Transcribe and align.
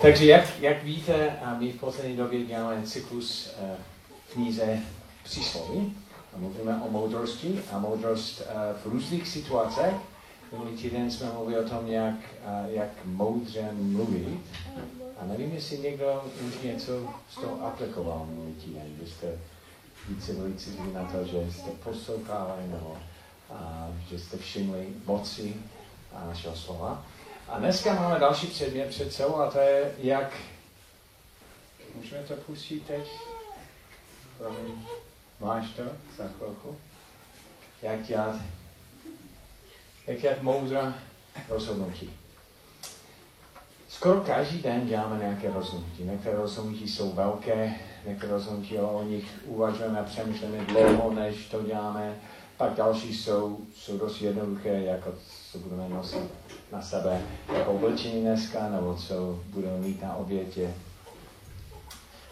Takže 0.00 0.24
jak, 0.26 0.60
jak 0.60 0.82
víte, 0.82 1.36
my 1.58 1.72
v 1.72 1.80
poslední 1.80 2.16
době 2.16 2.44
děláme 2.44 2.82
cyklus 2.82 3.50
uh, 3.62 3.68
knize 4.32 4.78
přísloví 5.24 5.96
a 6.34 6.38
mluvíme 6.38 6.82
o 6.82 6.90
moudrosti 6.90 7.60
a 7.72 7.78
moudrost 7.78 8.40
uh, 8.40 8.46
v 8.82 8.86
různých 8.86 9.28
situacích. 9.28 9.94
Minulý 10.52 10.76
týden 10.76 11.10
jsme 11.10 11.32
mluvili 11.32 11.58
o 11.58 11.68
tom, 11.68 11.86
jak, 11.86 12.14
uh, 12.14 12.72
jak 12.74 12.88
moudře 13.04 13.68
mluvit. 13.72 14.40
A 15.20 15.26
nevím, 15.26 15.52
jestli 15.54 15.78
někdo 15.78 16.24
už 16.48 16.62
něco 16.62 16.92
z 17.30 17.34
toho 17.34 17.66
aplikoval 17.66 18.26
minulý 18.30 18.52
týden, 18.54 18.86
že 19.00 19.10
jste 19.10 19.38
více 20.08 20.32
citliví 20.56 20.92
na 20.92 21.04
to, 21.04 21.24
že 21.24 21.52
jste 21.52 21.70
poslouchali 21.70 22.66
nebo 22.66 22.96
a, 23.50 23.88
že 24.10 24.18
jste 24.18 24.36
všimli 24.36 24.88
moci 25.06 25.54
a 26.14 26.26
našeho 26.26 26.56
slova. 26.56 27.06
A 27.48 27.58
dneska 27.58 27.94
máme 27.94 28.18
další 28.18 28.46
předmět 28.46 28.88
před 28.88 29.12
sebou 29.12 29.36
a 29.36 29.50
to 29.50 29.58
je, 29.58 29.94
jak... 29.98 30.36
Můžeme 31.94 32.22
to 32.22 32.34
pustit 32.34 32.86
teď? 32.86 33.08
Promiň, 34.38 34.86
máš 35.40 35.70
to 35.70 35.82
za 36.16 36.28
chvilku? 36.36 36.76
Jak 37.82 38.02
dělat, 38.02 38.34
jak 40.06 40.20
dělat 40.20 40.42
moudra 40.42 40.94
rozhodnutí. 41.48 42.10
Skoro 43.88 44.20
každý 44.20 44.62
den 44.62 44.86
děláme 44.86 45.18
nějaké 45.18 45.50
rozhodnutí. 45.50 46.04
Některé 46.04 46.36
rozhodnutí 46.36 46.88
jsou 46.88 47.12
velké, 47.12 47.74
některé 48.06 48.32
rozhodnutí 48.32 48.78
o 48.78 49.02
nich 49.02 49.24
uvažujeme 49.44 50.00
a 50.00 50.04
přemýšlíme 50.04 50.64
dlouho, 50.64 51.12
než 51.14 51.46
to 51.46 51.62
děláme. 51.62 52.20
Pak 52.56 52.74
další 52.74 53.14
jsou, 53.14 53.60
jsou 53.76 53.98
dost 53.98 54.20
jednoduché, 54.20 54.82
jako 54.82 55.14
co 55.52 55.58
budeme 55.58 55.88
nosit 55.88 56.30
na 56.72 56.82
sebe 56.82 57.22
jako 57.52 57.72
oblečení 57.72 58.22
dneska, 58.22 58.68
nebo 58.68 58.94
co 58.94 59.40
budeme 59.46 59.78
mít 59.78 60.02
na 60.02 60.16
obětě. 60.16 60.74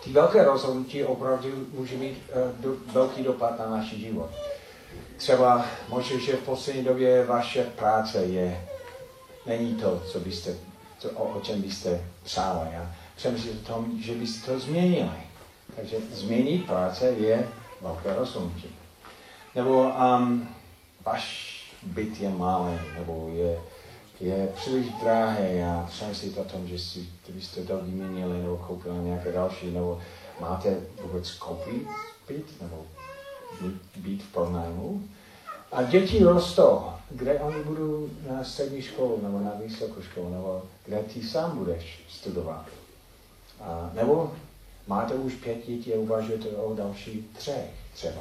Ty 0.05 0.13
velké 0.13 0.45
rozhodnutí 0.45 1.05
opravdu 1.05 1.49
může 1.73 1.97
mít 1.97 2.23
uh, 2.35 2.61
do, 2.61 2.77
velký 2.93 3.23
dopad 3.23 3.59
na 3.59 3.71
náš 3.71 3.87
život. 3.87 4.31
Třeba 5.17 5.67
možná, 5.89 6.19
že 6.19 6.37
v 6.37 6.43
poslední 6.43 6.85
době 6.85 7.27
vaše 7.27 7.65
práce 7.65 8.25
je, 8.25 8.69
není 9.47 9.75
to, 9.75 10.03
co 10.07 10.21
byste, 10.21 10.55
co, 10.99 11.11
o, 11.11 11.39
o 11.39 11.41
čem 11.41 11.63
byste 11.63 12.05
přáli. 12.25 12.69
A 12.77 12.95
přemýšlíte 13.17 13.73
o 13.73 13.75
tom, 13.75 14.03
že 14.03 14.15
byste 14.15 14.53
to 14.53 14.61
změnili. 14.61 15.21
Takže 15.77 15.97
změnit 16.13 16.67
práce 16.67 17.11
je 17.11 17.49
velké 17.81 18.15
rozhodnutí. 18.15 18.69
Nebo 19.55 19.93
um, 20.19 20.49
váš 21.05 21.46
byt 21.87 22.21
je 22.21 22.31
malý, 22.31 22.79
nebo 22.99 23.31
je 23.35 23.59
je 24.21 24.49
příliš 24.55 24.87
drahé 25.01 25.65
a 25.65 25.87
přemýšlíte 25.91 26.41
o 26.41 26.45
tom, 26.45 26.69
že 26.69 26.79
si 26.79 27.09
byste 27.29 27.63
to 27.63 27.77
vyměnili 27.77 28.43
nebo 28.43 28.57
koupili 28.57 28.99
nějaké 28.99 29.33
další, 29.33 29.71
nebo 29.71 30.01
máte 30.41 30.77
vůbec 31.03 31.31
koupit 31.31 31.89
byt 32.29 32.63
nebo 32.63 32.87
být 33.97 34.23
v 34.23 34.33
pronájmu. 34.33 35.03
A 35.73 35.83
děti 35.83 36.25
rostou, 36.25 36.83
kde 37.11 37.41
oni 37.41 37.65
budou 37.65 38.09
na 38.31 38.45
střední 38.45 38.83
školu 38.83 39.21
nebo 39.23 39.41
na 39.41 39.53
vysokou 39.65 40.03
školu, 40.03 40.31
nebo 40.31 40.63
kde 40.85 40.99
ty 40.99 41.23
sám 41.23 41.59
budeš 41.59 42.05
studovat. 42.09 42.67
A, 43.61 43.91
nebo 43.95 44.35
máte 44.87 45.15
už 45.15 45.35
pět 45.35 45.67
dětí 45.67 45.95
a 45.95 45.99
uvažujete 45.99 46.49
o 46.49 46.75
další 46.75 47.31
třech 47.39 47.71
třeba. 47.95 48.21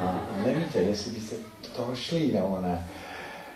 A, 0.00 0.08
a 0.08 0.42
nevíte, 0.46 0.78
jestli 0.78 1.10
byste 1.10 1.36
toho 1.76 1.96
šli 1.96 2.32
nebo 2.32 2.60
ne 2.60 2.88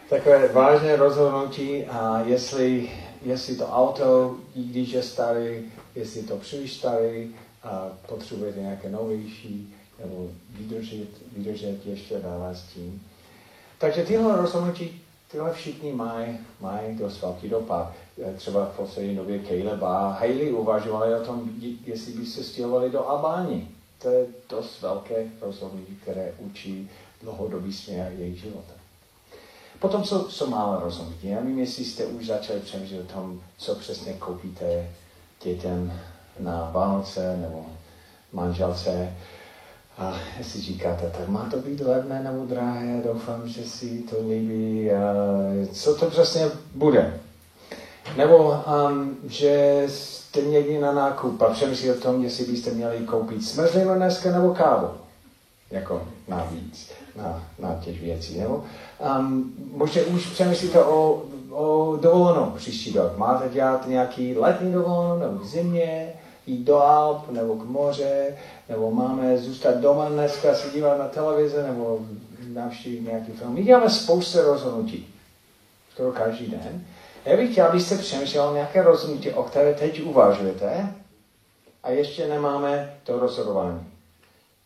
takové 0.09 0.49
vážné 0.49 0.97
rozhodnutí 0.97 1.85
a 1.85 2.21
jestli, 2.27 2.91
jestli 3.23 3.57
to 3.57 3.67
auto, 3.67 4.37
i 4.55 4.63
když 4.63 4.93
je 4.93 5.03
starý, 5.03 5.65
jestli 5.95 6.23
to 6.23 6.37
příliš 6.37 6.73
starý, 6.73 7.35
a 7.63 7.89
potřebujete 8.09 8.61
nějaké 8.61 8.91
novější, 8.91 9.75
nebo 10.01 10.29
vydržet, 10.51 11.09
vydržet 11.37 11.87
ještě 11.87 12.19
dále 12.19 12.55
s 12.55 12.63
tím. 12.63 13.03
Takže 13.79 14.05
tyhle 14.05 14.37
rozhodnutí, 14.37 15.03
tyhle 15.31 15.53
všichni 15.53 15.93
mají, 15.93 16.39
mají 16.61 16.97
dost 16.99 17.23
velký 17.23 17.49
dopad. 17.49 17.93
Třeba 18.37 18.65
v 18.67 18.77
poslední 18.77 19.17
době 19.17 19.39
Caleb 19.39 19.83
a 19.83 20.09
Hailey 20.09 20.53
uvažovali 20.53 21.15
o 21.15 21.25
tom, 21.25 21.51
jestli 21.87 22.13
by 22.13 22.27
se 22.27 22.45
stěhovali 22.45 22.91
do 22.91 23.09
Albánie. 23.09 23.61
To 24.03 24.09
je 24.09 24.27
dost 24.51 24.83
velké 24.83 25.27
rozhodnutí, 25.41 25.99
které 26.03 26.33
učí 26.39 26.91
dlouhodobý 27.23 27.73
směr 27.73 28.13
jejich 28.19 28.41
života. 28.41 28.73
Potom 29.81 30.05
jsou, 30.05 30.29
jsou 30.29 30.47
malé 30.51 30.81
rozhodnutí. 30.85 31.29
Já 31.29 31.41
nevím, 31.41 31.59
jestli 31.59 31.85
jste 31.85 32.05
už 32.05 32.27
začali 32.27 32.61
přemýšlet 32.61 33.01
o 33.01 33.13
tom, 33.13 33.41
co 33.59 33.75
přesně 33.75 34.13
koupíte 34.13 34.89
dětem 35.43 35.93
na 36.41 36.71
Vánoce 36.73 37.37
nebo 37.37 37.67
manželce. 38.33 39.13
A 39.99 40.15
jestli 40.39 40.61
říkáte, 40.61 41.11
tak 41.19 41.29
má 41.29 41.49
to 41.51 41.57
být 41.57 41.81
levné 41.81 42.23
nebo 42.23 42.47
drahé, 42.47 43.03
doufám, 43.05 43.49
že 43.49 43.65
si 43.65 43.99
to 43.99 44.17
líbí. 44.29 44.91
A 44.93 45.15
co 45.73 45.95
to 45.95 46.07
přesně 46.07 46.47
bude? 46.75 47.21
Nebo 48.17 48.63
um, 48.91 49.17
že 49.25 49.85
jste 49.89 50.43
někdy 50.43 50.79
na 50.79 50.93
nákup 50.93 51.43
a 51.43 51.51
přemýšlíte 51.51 51.95
o 51.95 52.01
tom, 52.01 52.25
jestli 52.25 52.45
byste 52.45 52.71
měli 52.71 52.99
koupit 52.99 53.45
smrzlinu 53.45 53.95
dneska 53.95 54.31
nebo 54.31 54.55
kávu. 54.55 54.89
Jako 55.71 56.09
navíc 56.29 56.93
na, 57.17 57.49
na 57.59 57.75
těch 57.85 58.01
věcí. 58.01 58.39
Nebo 58.39 58.65
um, 59.19 59.55
možná 59.73 60.03
už 60.03 60.27
přemýšlíte 60.27 60.85
o, 60.85 61.23
o 61.51 61.97
dovolenou 62.01 62.51
příští 62.51 62.93
rok. 62.93 63.17
Máte 63.17 63.49
dělat 63.49 63.89
nějaký 63.89 64.37
letní 64.37 64.73
dovolenou 64.73 65.19
nebo 65.19 65.39
v 65.39 65.47
zimě, 65.47 66.13
jít 66.47 66.65
do 66.65 66.83
Alp 66.83 67.31
nebo 67.31 67.55
k 67.55 67.65
moře, 67.65 68.37
nebo 68.69 68.91
máme 68.91 69.39
zůstat 69.39 69.77
doma 69.77 70.09
dneska, 70.09 70.55
se 70.55 70.71
dívat 70.71 70.99
na 70.99 71.09
televize 71.09 71.67
nebo 71.67 72.01
navštívit 72.55 73.01
nějaký 73.01 73.33
film. 73.33 73.55
My 73.55 73.63
děláme 73.63 73.91
spoustu 73.91 74.43
rozhodnutí. 74.43 75.15
Skoro 75.93 76.13
každý 76.13 76.47
den. 76.47 76.85
Já 77.25 77.37
bych 77.37 77.53
chtěl, 77.53 77.67
abyste 77.67 77.99
přemýšleli 77.99 78.55
nějaké 78.55 78.83
rozhodnutí, 78.83 79.31
o 79.31 79.43
které 79.43 79.75
teď 79.75 80.03
uvažujete 80.03 80.95
a 81.83 81.91
ještě 81.91 82.29
nemáme 82.29 82.99
to 83.05 83.19
rozhodování. 83.19 83.87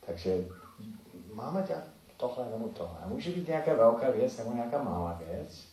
Takže 0.06 0.34
máme 1.34 1.64
dělat 1.68 1.82
tohle 2.20 2.50
nebo 2.50 2.68
tohle. 2.68 2.96
Může 3.06 3.30
být 3.30 3.48
nějaká 3.48 3.74
velká 3.74 4.10
věc 4.10 4.38
nebo 4.38 4.52
nějaká 4.52 4.82
malá 4.82 5.20
věc. 5.26 5.64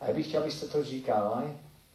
A 0.00 0.06
já 0.06 0.14
bych 0.14 0.26
chtěl, 0.28 0.42
abyste 0.42 0.66
to 0.66 0.84
říkali 0.84 1.44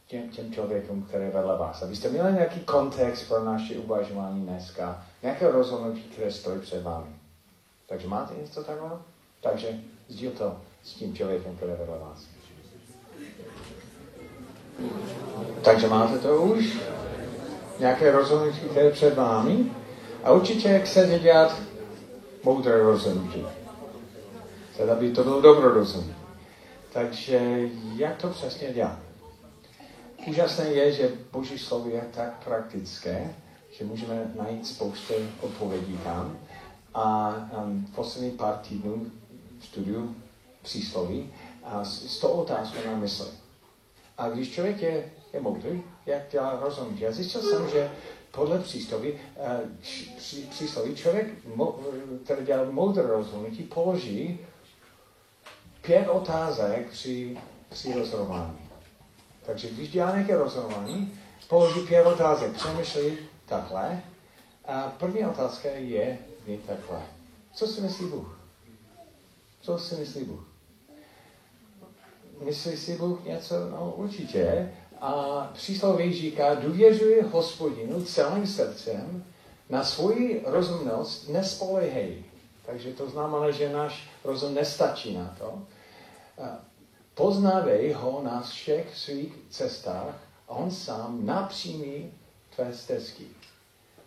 těm, 0.06 0.28
těm 0.28 0.52
člověkům, 0.52 1.02
které 1.02 1.30
vedle 1.30 1.58
vás. 1.58 1.82
Abyste 1.82 2.08
měli 2.08 2.32
nějaký 2.32 2.60
kontext 2.60 3.28
pro 3.28 3.44
naše 3.44 3.78
uvažování 3.78 4.46
dneska, 4.46 5.06
nějaké 5.22 5.50
rozhodnutí, 5.50 6.02
které 6.02 6.32
stojí 6.32 6.60
před 6.60 6.82
vámi. 6.82 7.10
Takže 7.88 8.08
máte 8.08 8.34
něco 8.34 8.64
takového? 8.64 9.02
Takže 9.40 9.80
sdíl 10.08 10.30
to 10.30 10.56
s 10.82 10.94
tím 10.94 11.14
člověkem, 11.14 11.56
který 11.56 11.72
vedle 11.72 11.98
vás. 11.98 12.26
Takže 15.64 15.88
máte 15.88 16.18
to 16.18 16.36
už? 16.42 16.78
Nějaké 17.78 18.12
rozhodnutí, 18.12 18.60
které 18.60 18.90
před 18.90 19.16
vámi? 19.16 19.70
A 20.24 20.32
určitě 20.32 20.78
chcete 20.78 21.18
dělat 21.18 21.56
moudré 22.44 22.82
rozhodnutí. 22.82 23.46
Teda 24.76 24.92
aby 24.92 25.10
to 25.10 25.24
bylo 25.24 25.40
dobrodružné. 25.40 26.02
Takže 26.92 27.68
jak 27.96 28.16
to 28.16 28.28
přesně 28.28 28.72
dělat? 28.72 28.98
Úžasné 30.26 30.64
je, 30.64 30.92
že 30.92 31.12
Boží 31.32 31.58
slovo 31.58 31.88
je 31.88 32.08
tak 32.14 32.44
praktické, 32.44 33.34
že 33.70 33.84
můžeme 33.84 34.32
najít 34.34 34.66
spoustu 34.66 35.14
odpovědí 35.40 35.98
tam. 36.04 36.38
A 36.94 37.34
um, 37.64 37.86
poslední 37.94 38.30
pár 38.30 38.56
týdnů 38.56 39.06
studiu 39.60 40.16
přísloví 40.62 41.32
a 41.64 41.84
s, 41.84 42.18
tou 42.18 42.28
otázkou 42.28 42.78
na 42.86 42.96
mysli. 42.96 43.26
A 44.18 44.28
když 44.28 44.50
člověk 44.50 44.82
je, 44.82 45.10
je 45.32 45.40
moudrý, 45.40 45.82
jak 46.06 46.22
dělá 46.32 46.60
rozhodnutí. 46.60 47.02
Já 47.02 47.12
zjistil 47.12 47.42
jsem, 47.42 47.70
že 47.70 47.90
podle 48.30 48.58
přísloví, 48.58 49.12
uh, 49.12 49.18
přísloví 50.50 50.96
člověk, 50.96 51.26
který 52.24 52.46
dělá 52.46 52.64
moudré 52.70 53.06
rozhodnutí, 53.06 53.62
položí 53.62 54.38
pět 55.86 56.08
otázek 56.08 56.90
při, 56.90 57.38
při 57.68 57.94
rozhodování. 57.94 58.58
Takže 59.46 59.70
když 59.70 59.88
dělá 59.88 60.10
nějaké 60.16 60.36
rozhodování, 60.36 61.18
položí 61.48 61.80
pět 61.80 62.06
otázek, 62.06 62.52
přemýšlí 62.52 63.18
takhle. 63.46 64.02
A 64.64 64.94
první 64.98 65.26
otázka 65.26 65.68
je 65.68 66.18
je 66.46 66.58
takhle. 66.58 67.02
Co 67.54 67.66
si 67.66 67.80
myslí 67.80 68.06
Bůh? 68.06 68.38
Co 69.60 69.78
si 69.78 69.94
myslí 69.94 70.24
Bůh? 70.24 70.48
Myslí 72.44 72.76
si 72.76 72.96
Bůh 72.96 73.24
něco? 73.24 73.70
No 73.70 73.94
určitě. 73.96 74.72
A 75.00 75.12
přísloví 75.54 76.12
říká, 76.12 76.54
důvěřuji 76.54 77.22
hospodinu 77.22 78.04
celým 78.04 78.46
srdcem, 78.46 79.24
na 79.70 79.84
svoji 79.84 80.42
rozumnost 80.46 81.28
nespolehej. 81.28 82.24
Takže 82.66 82.92
to 82.92 83.10
znamená, 83.10 83.50
že 83.50 83.72
náš 83.72 84.08
rozum 84.24 84.54
nestačí 84.54 85.14
na 85.14 85.36
to. 85.38 85.62
Poznávej 87.14 87.92
ho 87.92 88.22
na 88.22 88.42
všech 88.42 88.96
svých 88.96 89.34
cestách 89.50 90.14
a 90.48 90.50
on 90.50 90.70
sám 90.70 91.26
napřímí 91.26 92.12
tvé 92.56 92.74
stezky. 92.74 93.26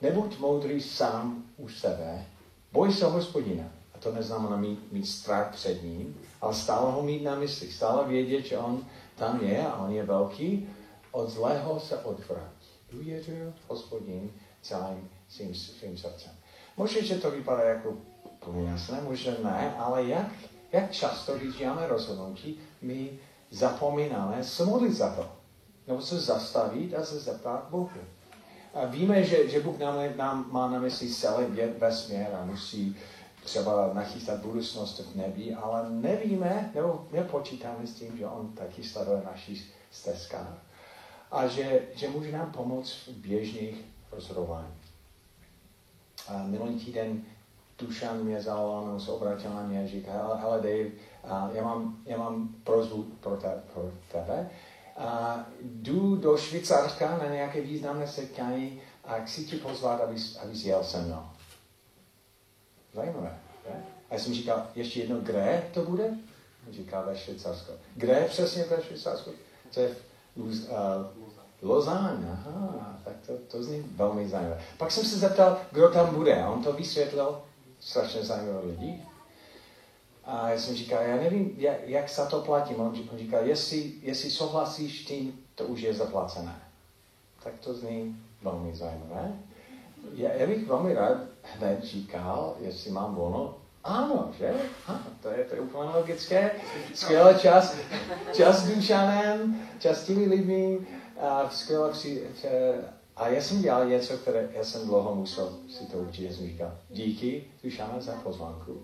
Nebuď 0.01 0.39
moudrý 0.39 0.81
sám 0.81 1.43
u 1.57 1.69
sebe, 1.69 2.25
boj 2.71 2.93
se 2.93 3.05
hospodina. 3.05 3.63
A 3.95 3.97
to 3.97 4.11
neznamená 4.11 4.57
mít, 4.57 4.91
mít 4.91 5.05
strach 5.05 5.51
před 5.51 5.83
ním, 5.83 6.21
ale 6.41 6.53
stále 6.53 6.91
ho 6.91 7.03
mít 7.03 7.23
na 7.23 7.35
mysli. 7.35 7.71
Stále 7.71 8.07
vědět, 8.07 8.41
že 8.41 8.57
on 8.57 8.85
tam 9.15 9.43
je 9.43 9.67
a 9.67 9.75
on 9.75 9.91
je 9.91 10.03
velký. 10.03 10.69
Od 11.11 11.29
zlého 11.29 11.79
se 11.79 11.97
odvrátí. 11.97 12.69
Důvěřuji 12.91 13.53
hospodin 13.67 14.31
celým 14.61 15.09
svým, 15.29 15.55
svým 15.55 15.97
srdcem. 15.97 16.31
Možná, 16.77 17.01
že 17.01 17.15
to 17.15 17.31
vypadá 17.31 17.63
jako 17.63 17.97
úplně 18.47 18.69
jasné, 18.69 19.01
možná 19.01 19.33
ne, 19.43 19.75
ale 19.77 20.03
jak, 20.03 20.27
jak 20.71 20.91
často, 20.91 21.37
když 21.37 21.55
děláme 21.55 21.87
rozhodnutí, 21.87 22.59
my 22.81 23.19
zapomínáme 23.51 24.43
se 24.43 24.65
modlit 24.65 24.93
za 24.93 25.15
to. 25.15 25.31
Nebo 25.87 26.01
se 26.01 26.19
zastavit 26.19 26.95
a 26.95 27.05
se 27.05 27.19
zeptat 27.19 27.67
Bohu. 27.69 27.89
A 28.73 28.85
víme, 28.85 29.23
že, 29.23 29.49
že 29.49 29.59
Bůh 29.59 29.79
nám, 29.79 29.95
nám 30.15 30.45
má 30.51 30.69
na 30.69 30.79
mysli 30.79 31.09
celý 31.09 31.45
vesmír 31.77 32.27
a 32.41 32.45
musí 32.45 32.95
třeba 33.43 33.93
nachystat 33.93 34.39
budoucnost 34.39 34.99
v 34.99 35.15
nebi, 35.15 35.53
ale 35.53 35.89
nevíme, 35.89 36.71
nebo 36.75 37.07
nepočítáme 37.11 37.87
s 37.87 37.93
tím, 37.93 38.17
že 38.17 38.27
On 38.27 38.53
taky 38.53 38.83
sleduje 38.83 39.21
naši 39.25 39.65
stezkách. 39.91 40.57
A 41.31 41.47
že, 41.47 41.81
že 41.95 42.09
může 42.09 42.31
nám 42.31 42.51
pomoct 42.51 43.07
v 43.07 43.11
běžných 43.11 43.85
rozhodování. 44.11 44.73
A 46.27 46.43
minulý 46.43 46.85
týden 46.85 47.23
Dušan 47.79 48.23
mě 48.23 48.41
zavolal, 48.41 48.85
nebo 48.85 48.99
se 48.99 49.11
obrátil 49.11 49.51
mě 49.51 49.83
a 49.83 49.87
říká, 49.87 50.11
ale, 50.21 50.41
ale 50.41 50.57
Dave, 50.57 50.89
a 51.23 51.49
já, 51.53 51.63
mám, 51.63 51.97
já 52.05 52.17
mám 52.17 52.55
prozbu 52.63 53.03
pro, 53.19 53.37
te, 53.37 53.63
pro 53.73 53.91
tebe. 54.11 54.49
A 54.97 55.45
jdu 55.61 56.15
do 56.15 56.37
Švýcarska 56.37 57.17
na 57.17 57.25
nějaké 57.25 57.61
významné 57.61 58.07
setkání 58.07 58.81
a 59.03 59.13
chci 59.13 59.45
ti 59.45 59.55
pozvat, 59.55 60.01
abys, 60.01 60.37
abys 60.37 60.65
jel 60.65 60.83
se 60.83 61.01
mnou. 61.01 61.23
Zajímavé. 62.93 63.39
Ne? 63.69 63.83
A 64.09 64.13
já 64.13 64.19
jsem 64.19 64.33
říkal, 64.33 64.67
ještě 64.75 64.99
jedno, 64.99 65.19
kde 65.19 65.63
to 65.73 65.81
bude? 65.81 66.13
Říká 66.71 67.01
ve 67.01 67.17
Švýcarsku. 67.17 67.71
Kde 67.95 68.25
přesně 68.29 68.63
ve 68.63 68.83
Švýcarsku? 68.83 69.31
To 69.73 69.79
je 69.79 69.89
v 69.89 69.97
uh, 70.35 70.49
Lausanne, 71.61 72.27
aha, 72.31 72.99
tak 73.05 73.13
to, 73.25 73.33
to 73.37 73.63
zní 73.63 73.85
velmi 73.95 74.29
zajímavé. 74.29 74.61
Pak 74.77 74.91
jsem 74.91 75.03
se 75.03 75.17
zeptal, 75.17 75.57
kdo 75.71 75.89
tam 75.89 76.15
bude. 76.15 76.43
A 76.43 76.49
on 76.49 76.63
to 76.63 76.73
vysvětlil, 76.73 77.41
strašně 77.79 78.23
zajímavé 78.23 78.65
lidi. 78.65 79.01
A 80.25 80.49
já 80.49 80.59
jsem 80.59 80.75
říkal, 80.75 81.01
já 81.01 81.15
nevím, 81.15 81.53
jak, 81.57 81.77
jak 81.85 82.09
se 82.09 82.25
to 82.25 82.41
platí. 82.41 82.75
On 82.75 82.95
říkal, 83.17 83.45
jestli, 83.45 83.91
jestli 84.01 84.31
souhlasíš 84.31 85.05
tím, 85.05 85.39
to 85.55 85.63
už 85.63 85.81
je 85.81 85.93
zaplacené. 85.93 86.61
Tak 87.43 87.53
to 87.59 87.73
zní 87.73 88.21
velmi 88.41 88.75
zajímavé. 88.75 89.33
Já, 90.13 90.33
já 90.33 90.47
bych 90.47 90.67
velmi 90.67 90.93
rád 90.93 91.17
hned 91.43 91.83
říkal, 91.83 92.55
jestli 92.59 92.91
mám 92.91 93.15
volno. 93.15 93.57
Ano, 93.83 94.31
že? 94.37 94.53
Ha, 94.85 95.03
to, 95.21 95.29
je, 95.29 95.43
to 95.43 95.55
je 95.55 95.61
úplně 95.61 95.89
logické. 95.89 96.51
Skvělý 96.93 97.39
čas, 97.39 97.75
čas 98.33 98.63
s 98.63 98.75
Dušanem, 98.75 99.67
čas 99.79 99.97
s 99.97 100.05
těmi 100.05 100.25
lidmi. 100.25 100.87
A 101.19 101.49
skvělé 101.49 101.91
při, 101.91 102.27
a 103.17 103.27
já 103.27 103.41
jsem 103.41 103.61
dělal 103.61 103.85
něco, 103.85 104.17
které 104.17 104.49
já 104.53 104.63
jsem 104.63 104.87
dlouho 104.87 105.15
musel 105.15 105.53
si 105.69 105.85
to 105.85 105.97
učit. 105.97 106.25
Já 106.25 106.33
jsem 106.33 106.45
říkal, 106.45 106.71
díky 106.89 107.43
Dušana 107.63 107.99
za 107.99 108.11
pozvánku. 108.11 108.83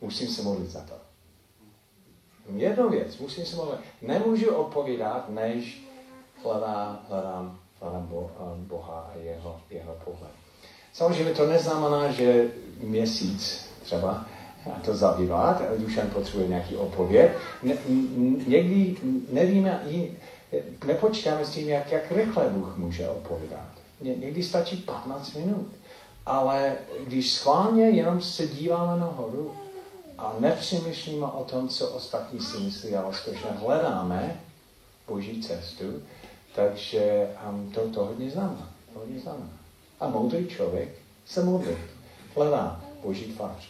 Musím 0.00 0.28
se 0.28 0.42
modlit 0.42 0.70
za 0.70 0.80
to. 0.80 0.94
Jednu 2.56 2.90
věc, 2.90 3.18
musím 3.18 3.46
se 3.46 3.56
modlit. 3.56 3.80
Nemůžu 4.02 4.54
odpovídat, 4.54 5.30
než 5.30 5.82
hledám, 6.42 7.00
hledám, 7.08 7.58
hledám 7.80 8.08
Boha 8.56 9.10
a 9.14 9.18
jeho, 9.18 9.60
jeho 9.70 9.96
pohled. 10.04 10.32
Samozřejmě 10.92 11.34
to 11.34 11.46
neznamená, 11.46 12.10
že 12.10 12.50
měsíc 12.80 13.68
třeba 13.82 14.26
to 14.84 14.96
zabývat, 14.96 15.62
Dušan 15.78 16.10
potřebuje 16.10 16.48
nějaký 16.48 16.76
odpověď. 16.76 17.30
Ne, 17.62 17.74
někdy 18.46 18.96
nevíme, 19.32 19.82
nepočítáme 20.84 21.44
s 21.44 21.50
tím, 21.50 21.68
jak, 21.68 21.92
jak 21.92 22.12
rychle 22.12 22.48
Bůh 22.50 22.76
může 22.76 23.08
odpovídat. 23.08 23.68
Ně, 24.00 24.16
někdy 24.16 24.42
stačí 24.42 24.76
15 24.76 25.34
minut. 25.34 25.66
Ale 26.26 26.76
když 27.06 27.32
schválně 27.32 27.84
jenom 27.84 28.22
se 28.22 28.46
díváme 28.46 29.00
nahoru 29.00 29.54
a 30.18 30.34
nepřemýšlíme 30.38 31.26
o 31.26 31.44
tom, 31.44 31.68
co 31.68 31.88
ostatní 31.88 32.40
si 32.40 32.58
myslí, 32.58 32.96
ale 32.96 33.14
skutečně 33.14 33.50
hledáme 33.50 34.40
Boží 35.08 35.42
cestu, 35.42 36.02
takže 36.54 37.28
um, 37.48 37.72
to, 37.72 37.88
to 37.88 38.04
hodně 38.04 38.30
znamená. 38.30 38.72
To 38.92 38.98
hodně 38.98 39.20
znamená. 39.20 39.50
A 40.00 40.08
moudrý 40.08 40.46
člověk 40.46 40.88
se 41.26 41.44
modlí, 41.44 41.76
hledá 42.34 42.84
Boží 43.02 43.24
tvář. 43.24 43.68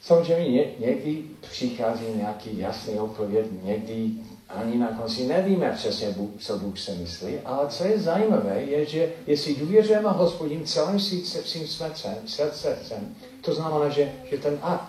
Samozřejmě 0.00 0.48
ně, 0.48 0.66
někdy 0.78 1.22
přichází 1.40 2.04
nějaký 2.16 2.58
jasný 2.58 2.98
odpověď, 2.98 3.46
někdy 3.62 4.10
ani 4.54 4.78
na 4.78 4.86
konci 4.88 5.26
nevíme 5.26 5.72
přesně, 5.76 6.14
co 6.38 6.58
Bůh 6.58 6.78
se 6.78 6.94
myslí, 6.94 7.38
ale 7.44 7.68
co 7.68 7.84
je 7.84 7.98
zajímavé, 7.98 8.62
je, 8.62 8.86
že 8.86 9.12
jestli 9.26 9.54
důvěřujeme 9.54 10.10
hospodin 10.10 10.66
celým 10.66 11.00
svým 11.00 11.66
srdcem, 11.66 13.16
to 13.40 13.54
znamená, 13.54 13.88
že, 13.88 14.12
že 14.30 14.38
ten 14.38 14.58
akt, 14.62 14.88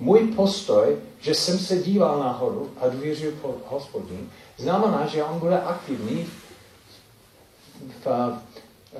můj 0.00 0.20
postoj, 0.36 0.96
že 1.20 1.34
jsem 1.34 1.58
se 1.58 1.76
díval 1.76 2.18
nahoru 2.18 2.70
a 2.80 2.88
důvěřuji 2.88 3.40
hospodin, 3.66 4.30
znamená, 4.56 5.06
že 5.06 5.24
on 5.24 5.38
bude 5.38 5.60
aktivní 5.60 6.26
v, 8.04 8.06
v, 8.06 8.40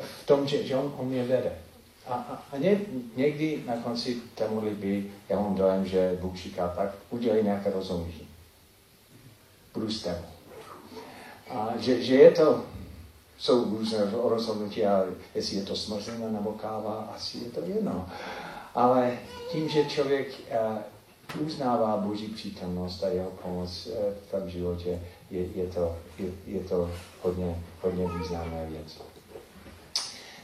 v 0.01 0.27
tom, 0.27 0.47
že, 0.47 0.65
že 0.65 0.77
on, 0.77 0.95
on 0.97 1.07
mě 1.09 1.25
vede. 1.25 1.53
A, 2.07 2.15
a, 2.15 2.43
a 2.53 2.59
ně, 2.59 2.81
někdy 3.17 3.63
na 3.67 3.77
konci 3.77 4.17
té 4.35 4.49
modlitby 4.49 5.11
já 5.29 5.41
mám 5.41 5.55
dojem, 5.55 5.87
že 5.87 6.19
Bůh 6.21 6.37
říká 6.37 6.69
tak, 6.69 6.91
udělej 7.11 7.43
nějaké 7.43 7.71
rozhodnutí. 7.71 8.28
Tebou. 9.73 10.39
A 11.51 11.69
že, 11.79 12.03
že 12.03 12.15
je 12.15 12.31
to, 12.31 12.65
jsou 13.39 13.65
různé 13.65 13.99
rozhodnutí, 14.23 14.87
a 14.87 15.05
jestli 15.35 15.57
je 15.57 15.63
to 15.63 15.77
smrzlina 15.77 16.29
nebo 16.31 16.53
káva, 16.53 17.13
asi 17.17 17.39
je 17.39 17.51
to 17.51 17.61
jedno. 17.61 18.09
Ale 18.75 19.19
tím, 19.53 19.69
že 19.69 19.85
člověk 19.85 20.29
uh, 21.37 21.47
uznává 21.47 21.97
Boží 21.97 22.29
přítomnost 22.29 23.05
a 23.05 23.09
jeho 23.09 23.31
pomoc 23.31 23.87
uh, 23.87 23.95
v 24.29 24.31
tom 24.31 24.51
životě, 24.51 25.01
je, 25.31 25.47
je, 25.55 25.67
to, 25.67 25.97
je, 26.19 26.31
je 26.47 26.61
to 26.61 26.91
hodně, 27.23 27.63
hodně 27.83 28.09
významná 28.19 28.65
věc. 28.69 29.01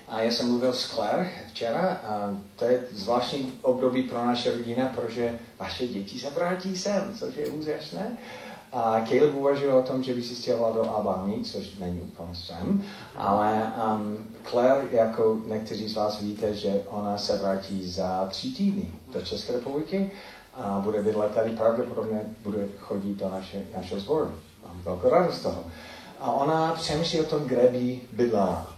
A 0.09 0.21
já 0.21 0.31
jsem 0.31 0.49
mluvil 0.49 0.73
s 0.73 0.91
Claire 0.91 1.31
včera 1.49 2.01
a 2.05 2.37
to 2.57 2.65
je 2.65 2.85
zvláštní 2.93 3.53
období 3.63 4.03
pro 4.03 4.27
naše 4.27 4.57
rodina, 4.57 4.93
protože 4.95 5.39
vaše 5.59 5.89
děti 5.89 6.21
se 6.21 6.31
vrátí 6.31 6.77
sem, 6.77 7.15
což 7.19 7.37
je 7.37 7.47
úžasné. 7.47 8.17
A 8.75 9.07
Caleb 9.07 9.35
uvažuje 9.35 9.73
o 9.73 9.83
tom, 9.83 10.03
že 10.03 10.15
by 10.15 10.23
si 10.23 10.35
stěhoval 10.35 10.73
do 10.73 10.91
Albány, 10.91 11.45
což 11.45 11.79
není 11.79 12.01
úplně 12.01 12.35
sem, 12.35 12.85
ale 13.17 13.73
um, 13.93 14.27
Claire, 14.51 14.89
jako 14.91 15.39
někteří 15.47 15.89
z 15.89 15.95
vás 15.95 16.21
víte, 16.21 16.55
že 16.55 16.83
ona 16.87 17.19
se 17.19 17.39
vrátí 17.39 17.89
za 17.89 18.27
tři 18.31 18.51
týdny 18.51 18.93
do 19.13 19.23
České 19.23 19.53
republiky 19.53 20.11
a 20.55 20.81
bude 20.85 21.03
bydlet 21.03 21.35
tady, 21.35 21.51
pravděpodobně 21.51 22.21
bude 22.43 22.69
chodit 22.79 23.15
do 23.15 23.29
naše, 23.29 23.63
našeho 23.77 24.01
sboru. 24.01 24.35
Mám 24.67 24.83
velkou 24.83 25.09
radost 25.09 25.37
z 25.37 25.43
toho. 25.43 25.65
A 26.21 26.33
ona 26.33 26.73
přemýšlí 26.73 27.21
o 27.21 27.25
tom, 27.25 27.45
kde 27.45 27.69
by 27.69 28.01
bydlela 28.13 28.75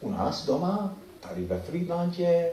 u 0.00 0.10
nás 0.10 0.46
doma, 0.46 0.92
tady 1.20 1.44
ve 1.44 1.60
Friedlandě, 1.60 2.52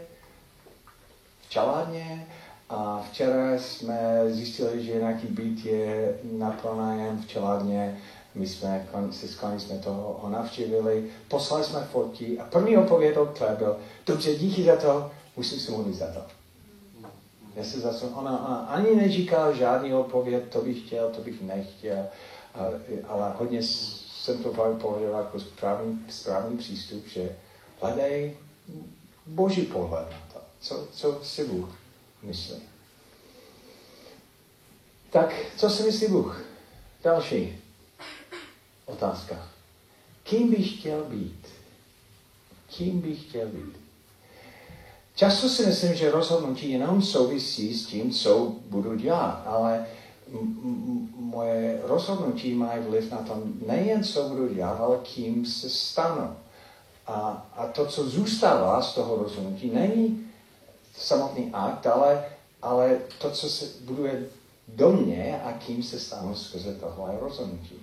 v 1.41 1.49
Čaládně. 1.49 2.27
A 2.71 3.03
včera 3.11 3.59
jsme 3.59 4.23
zjistili, 4.27 4.83
že 4.83 4.93
nějaký 4.93 5.27
byt 5.27 5.65
je 5.65 6.19
na 6.31 6.51
pronájem 6.51 7.21
v 7.21 7.27
Čaládně. 7.27 7.97
My 8.35 8.47
jsme 8.47 8.87
si 9.11 9.27
skláni 9.27 9.59
jsme 9.59 9.77
toho 9.77 10.29
navštívili, 10.29 11.09
poslali 11.27 11.63
jsme 11.63 11.79
fotky 11.79 12.39
a 12.39 12.43
první 12.43 12.77
odpověď 12.77 13.17
od 13.17 13.37
Claire 13.37 13.55
byl, 13.55 13.77
dobře, 14.07 14.35
díky 14.35 14.63
za 14.63 14.75
to, 14.75 15.11
musím 15.37 15.59
se 15.59 15.71
modlit 15.71 15.95
za 15.95 16.07
to. 16.07 16.21
Já 17.55 17.63
se 17.63 17.79
zase, 17.79 18.05
ona, 18.05 18.47
ona 18.47 18.57
ani 18.57 18.95
neříkala 18.95 19.51
žádný 19.51 19.93
odpověď, 19.93 20.43
to 20.49 20.61
bych 20.61 20.85
chtěl, 20.85 21.09
to 21.09 21.21
bych 21.21 21.41
nechtěl, 21.41 22.05
ale 23.07 23.33
hodně 23.37 23.63
jsem 23.63 24.43
to 24.43 24.49
považoval 24.81 25.21
jako 25.21 25.39
správný, 25.39 25.99
správný 26.09 26.57
přístup, 26.57 27.07
že 27.07 27.35
hledej 27.81 28.37
boží 29.25 29.61
pohled 29.61 30.09
na 30.11 30.21
to, 30.33 30.39
co, 30.59 30.87
co 30.91 31.19
si 31.23 31.45
Bůh 31.45 31.80
myslí. 32.23 32.55
Tak, 35.09 35.33
co 35.57 35.69
si 35.69 35.83
myslí 35.83 36.07
Bůh? 36.07 36.41
Další 37.03 37.57
otázka. 38.85 39.47
Kým 40.23 40.51
bych 40.51 40.79
chtěl 40.79 41.03
být? 41.03 41.47
Kým 42.77 43.01
bych 43.01 43.29
chtěl 43.29 43.47
být? 43.47 43.81
Často 45.15 45.49
si 45.49 45.65
myslím, 45.65 45.95
že 45.95 46.11
rozhodnutí 46.11 46.71
jenom 46.71 47.01
souvisí 47.01 47.73
s 47.73 47.85
tím, 47.85 48.11
co 48.11 48.55
budu 48.69 48.95
dělat, 48.95 49.43
ale 49.45 49.85
moje 51.15 51.81
rozhodnutí 51.83 52.53
mají 52.53 52.83
vliv 52.83 53.11
na 53.11 53.17
to 53.17 53.43
nejen, 53.67 54.03
co 54.03 54.29
budu 54.29 54.53
dělat, 54.53 54.79
ale 54.79 54.97
kým 55.03 55.45
se 55.45 55.69
stanu. 55.69 56.35
A, 57.07 57.47
a 57.55 57.67
to, 57.67 57.85
co 57.85 58.09
zůstává 58.09 58.81
z 58.81 58.95
toho 58.95 59.15
rozhodnutí, 59.15 59.69
není 59.69 60.30
samotný 60.97 61.49
akt, 61.53 61.87
ale, 61.87 62.25
ale 62.61 62.99
to, 63.17 63.31
co 63.31 63.49
se 63.49 63.65
buduje 63.81 64.25
do 64.67 64.91
mě 64.91 65.41
a 65.45 65.51
kým 65.51 65.83
se 65.83 65.99
stanu 65.99 66.35
skrze 66.35 66.75
tohle 66.75 67.17
rozhodnutí. 67.19 67.75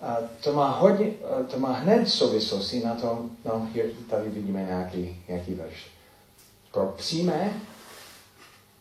A 0.00 0.16
to 0.44 0.52
má, 0.52 0.70
hodně, 0.70 1.12
to 1.50 1.58
má 1.58 1.72
hned 1.72 2.08
souvislosti 2.08 2.84
na 2.84 2.94
tom, 2.94 3.30
no, 3.44 3.68
tady 4.10 4.28
vidíme 4.28 4.62
nějaký, 4.62 5.22
nějaký 5.28 5.54
verš. 5.54 5.86
Pro 6.72 6.94
přímé 6.96 7.60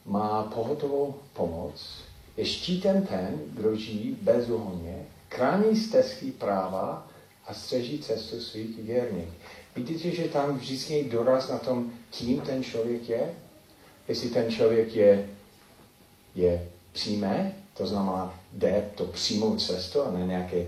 má 0.05 0.43
pohotovou 0.43 1.15
pomoc, 1.33 2.01
je 2.37 2.45
štítem 2.45 3.05
ten, 3.05 3.41
kdo 3.47 3.75
žijí 3.75 4.17
bezúhonně, 4.21 5.05
krání 5.29 5.75
stezky 5.75 6.31
práva 6.31 7.07
a 7.51 7.53
střeží 7.53 7.99
cestu 7.99 8.39
svých 8.39 8.77
věrných. 8.77 9.29
Vidíte, 9.75 10.11
že 10.11 10.23
tam 10.23 10.57
vždycky 10.57 11.03
doraz 11.03 11.49
na 11.49 11.57
tom, 11.57 11.91
kým 12.09 12.41
ten 12.41 12.63
člověk 12.63 13.09
je? 13.09 13.33
Jestli 14.07 14.29
ten 14.29 14.51
člověk 14.51 14.95
je, 14.95 15.29
je 16.35 16.67
přímé, 16.91 17.55
to 17.77 17.87
znamená, 17.87 18.39
jde 18.53 18.89
to 18.95 19.05
přímou 19.05 19.55
cestu 19.55 20.01
a 20.01 20.11
ne 20.11 20.25
nějaké, 20.25 20.67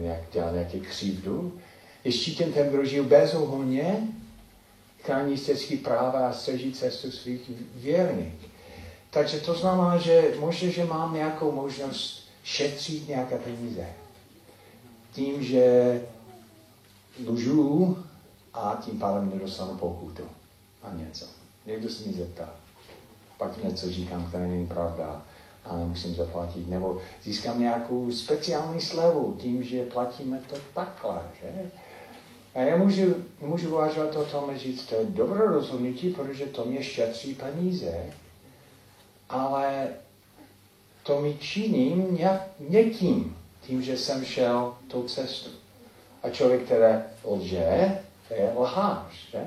nějak, 0.00 0.20
dělá 0.32 0.52
nějaké 0.52 0.78
křivdu. 0.78 1.60
Je 2.04 2.12
štítem 2.12 2.52
ten, 2.52 2.68
kdo 2.68 2.84
žije 2.84 3.02
bezúhonně, 3.02 4.08
chrání 5.02 5.38
stezky 5.38 5.76
práva 5.76 6.28
a 6.28 6.32
střeží 6.32 6.72
cestu 6.72 7.10
svých 7.10 7.50
věrných. 7.74 8.48
Takže 9.10 9.40
to 9.40 9.54
znamená, 9.54 9.98
že 9.98 10.34
možná, 10.38 10.70
že 10.70 10.84
mám 10.84 11.14
nějakou 11.14 11.52
možnost 11.52 12.28
šetřit 12.44 13.08
nějaké 13.08 13.38
peníze. 13.38 13.86
Tím, 15.12 15.42
že 15.42 16.00
lžu 17.26 17.98
a 18.54 18.80
tím 18.84 18.98
pádem 18.98 19.30
nedostanu 19.30 19.76
pokutu 19.76 20.22
a 20.82 20.94
něco. 20.94 21.26
Někdo 21.66 21.88
se 21.88 22.08
mi 22.08 22.12
zeptá. 22.12 22.48
Pak 23.38 23.64
něco 23.64 23.90
říkám, 23.90 24.26
které 24.28 24.46
není 24.46 24.66
pravda 24.66 25.22
a 25.64 25.76
musím 25.76 26.14
zaplatit. 26.14 26.68
Nebo 26.68 27.00
získám 27.22 27.60
nějakou 27.60 28.12
speciální 28.12 28.80
slevu 28.80 29.36
tím, 29.40 29.62
že 29.62 29.84
platíme 29.84 30.40
to 30.50 30.56
takhle, 30.74 31.22
že? 31.40 31.70
A 32.54 32.58
já 32.58 32.76
můžu, 32.76 33.14
můžu 33.40 33.68
uvažovat 33.68 34.16
o 34.16 34.24
tom, 34.24 34.58
říct, 34.58 34.86
to 34.86 34.94
je 34.94 35.04
dobré 35.04 35.46
rozhodnutí, 35.46 36.10
protože 36.10 36.46
to 36.46 36.64
mě 36.64 36.82
šetří 36.82 37.34
peníze, 37.34 38.06
ale 39.28 39.88
to 41.02 41.20
mi 41.20 41.34
činím 41.34 42.18
někým, 42.68 43.36
tím, 43.60 43.82
že 43.82 43.96
jsem 43.96 44.24
šel 44.24 44.74
tou 44.88 45.02
cestu. 45.02 45.50
A 46.22 46.30
člověk, 46.30 46.62
který 46.62 46.94
lže, 47.24 47.98
to 48.28 48.34
je 48.34 48.52
lhář. 48.56 49.30
Že? 49.30 49.40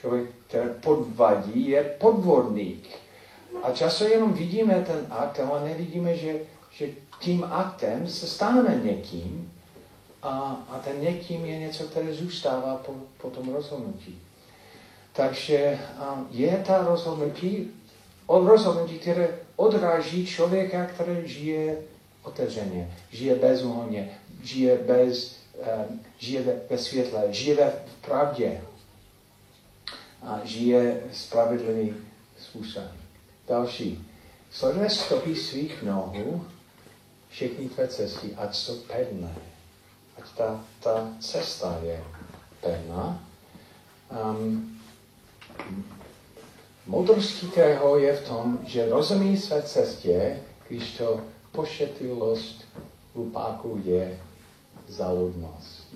Člověk, 0.00 0.30
který 0.46 0.68
podvadí, 0.80 1.68
je 1.68 1.84
podvodník. 1.84 2.88
A 3.62 3.72
často 3.72 4.04
jenom 4.04 4.32
vidíme 4.32 4.84
ten 4.86 5.06
akt, 5.10 5.40
ale 5.40 5.68
nevidíme, 5.68 6.16
že, 6.16 6.34
že 6.70 6.86
tím 7.20 7.44
aktem 7.44 8.08
se 8.08 8.26
staneme 8.26 8.80
někým 8.84 9.52
a, 10.22 10.64
a 10.68 10.78
ten 10.78 11.00
někým 11.00 11.44
je 11.44 11.58
něco, 11.58 11.84
které 11.84 12.14
zůstává 12.14 12.76
po, 12.76 12.92
po 13.22 13.30
tom 13.30 13.54
rozhodnutí. 13.54 14.18
Takže 15.12 15.78
um, 16.12 16.26
je 16.30 16.62
ta 16.66 16.84
rozhodnutí, 16.84 17.70
rozhodnutí, 18.28 18.98
které 18.98 19.28
odráží 19.56 20.26
člověka, 20.26 20.86
který 20.86 21.28
žije 21.28 21.76
otevřeně, 22.22 22.94
žije 23.10 23.34
bezúhonně, 23.34 24.18
žije 24.42 24.78
bez, 24.78 25.36
žije 26.18 26.42
ve, 26.42 26.60
ve 26.70 26.78
světle, 26.78 27.32
žije 27.32 27.56
ve 27.56 27.72
pravdě 28.00 28.60
a 30.22 30.40
žije 30.44 31.02
spravedlivý 31.12 31.94
způsob. 32.38 32.84
Další. 33.48 34.08
Sleduje 34.50 34.90
stopy 34.90 35.36
svých 35.36 35.82
nohů, 35.82 36.44
všechny 37.28 37.68
tvé 37.68 37.88
cesty, 37.88 38.34
ať 38.36 38.56
jsou 38.56 38.76
pevné. 38.76 39.34
Ať 40.16 40.24
ta, 40.36 40.64
ta 40.82 41.08
cesta 41.20 41.78
je 41.82 42.04
pevná. 42.60 43.24
Um, 44.10 44.80
moudrost 46.86 47.50
kterého 47.52 47.98
je 47.98 48.16
v 48.16 48.28
tom, 48.28 48.58
že 48.66 48.88
rozumí 48.88 49.36
své 49.36 49.62
cestě, 49.62 50.42
když 50.68 50.96
to 50.96 51.20
pošetilost 51.52 52.64
hlupáků 53.14 53.80
je 53.84 54.20
zaludnost. 54.88 55.94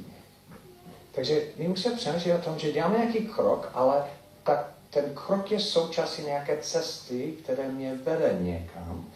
Takže 1.14 1.42
my 1.56 1.68
musíme 1.68 1.96
přemýšlet 1.96 2.34
o 2.34 2.44
tom, 2.44 2.58
že 2.58 2.72
děláme 2.72 2.98
nějaký 2.98 3.18
krok, 3.18 3.70
ale 3.74 4.04
tak 4.42 4.70
ten 4.90 5.04
krok 5.14 5.50
je 5.50 5.60
součástí 5.60 6.22
nějaké 6.22 6.56
cesty, 6.56 7.34
které 7.42 7.68
mě 7.68 7.94
vede 7.94 8.38
někam. 8.40 9.06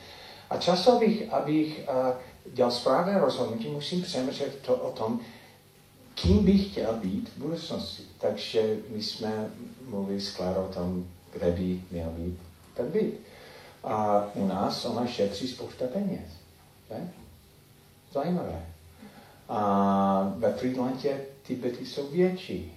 A 0.50 0.56
často, 0.56 0.92
abych, 0.92 1.32
abych 1.32 1.80
uh, 1.88 2.54
dělal 2.54 2.70
správné 2.70 3.20
rozhodnutí, 3.20 3.68
musím 3.68 4.02
přemýšlet 4.02 4.58
to 4.66 4.74
o 4.74 4.92
tom, 4.92 5.20
kým 6.14 6.44
bych 6.44 6.70
chtěl 6.70 6.92
být 6.92 7.28
v 7.28 7.38
budoucnosti. 7.38 8.02
Takže 8.18 8.76
my 8.88 9.02
jsme 9.02 9.50
mluvili 9.88 10.20
s 10.20 10.36
Klárou 10.36 10.64
o 10.64 10.72
tom, 10.72 11.06
kde 11.32 11.50
by 11.50 11.80
měl 11.90 12.10
být 12.10 12.38
ten 12.74 12.90
byt. 12.90 13.20
A 13.84 14.26
u 14.34 14.46
nás 14.46 14.84
ona 14.84 15.06
šetří 15.06 15.48
spousta 15.48 15.84
peněz. 15.92 16.30
Ne? 16.90 17.12
Zajímavé. 18.12 18.71
A 19.48 20.34
ve 20.36 20.52
Friedlandě 20.52 21.20
ty 21.42 21.54
byty 21.54 21.86
jsou 21.86 22.06
větší. 22.06 22.72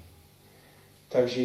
Takže 1.10 1.42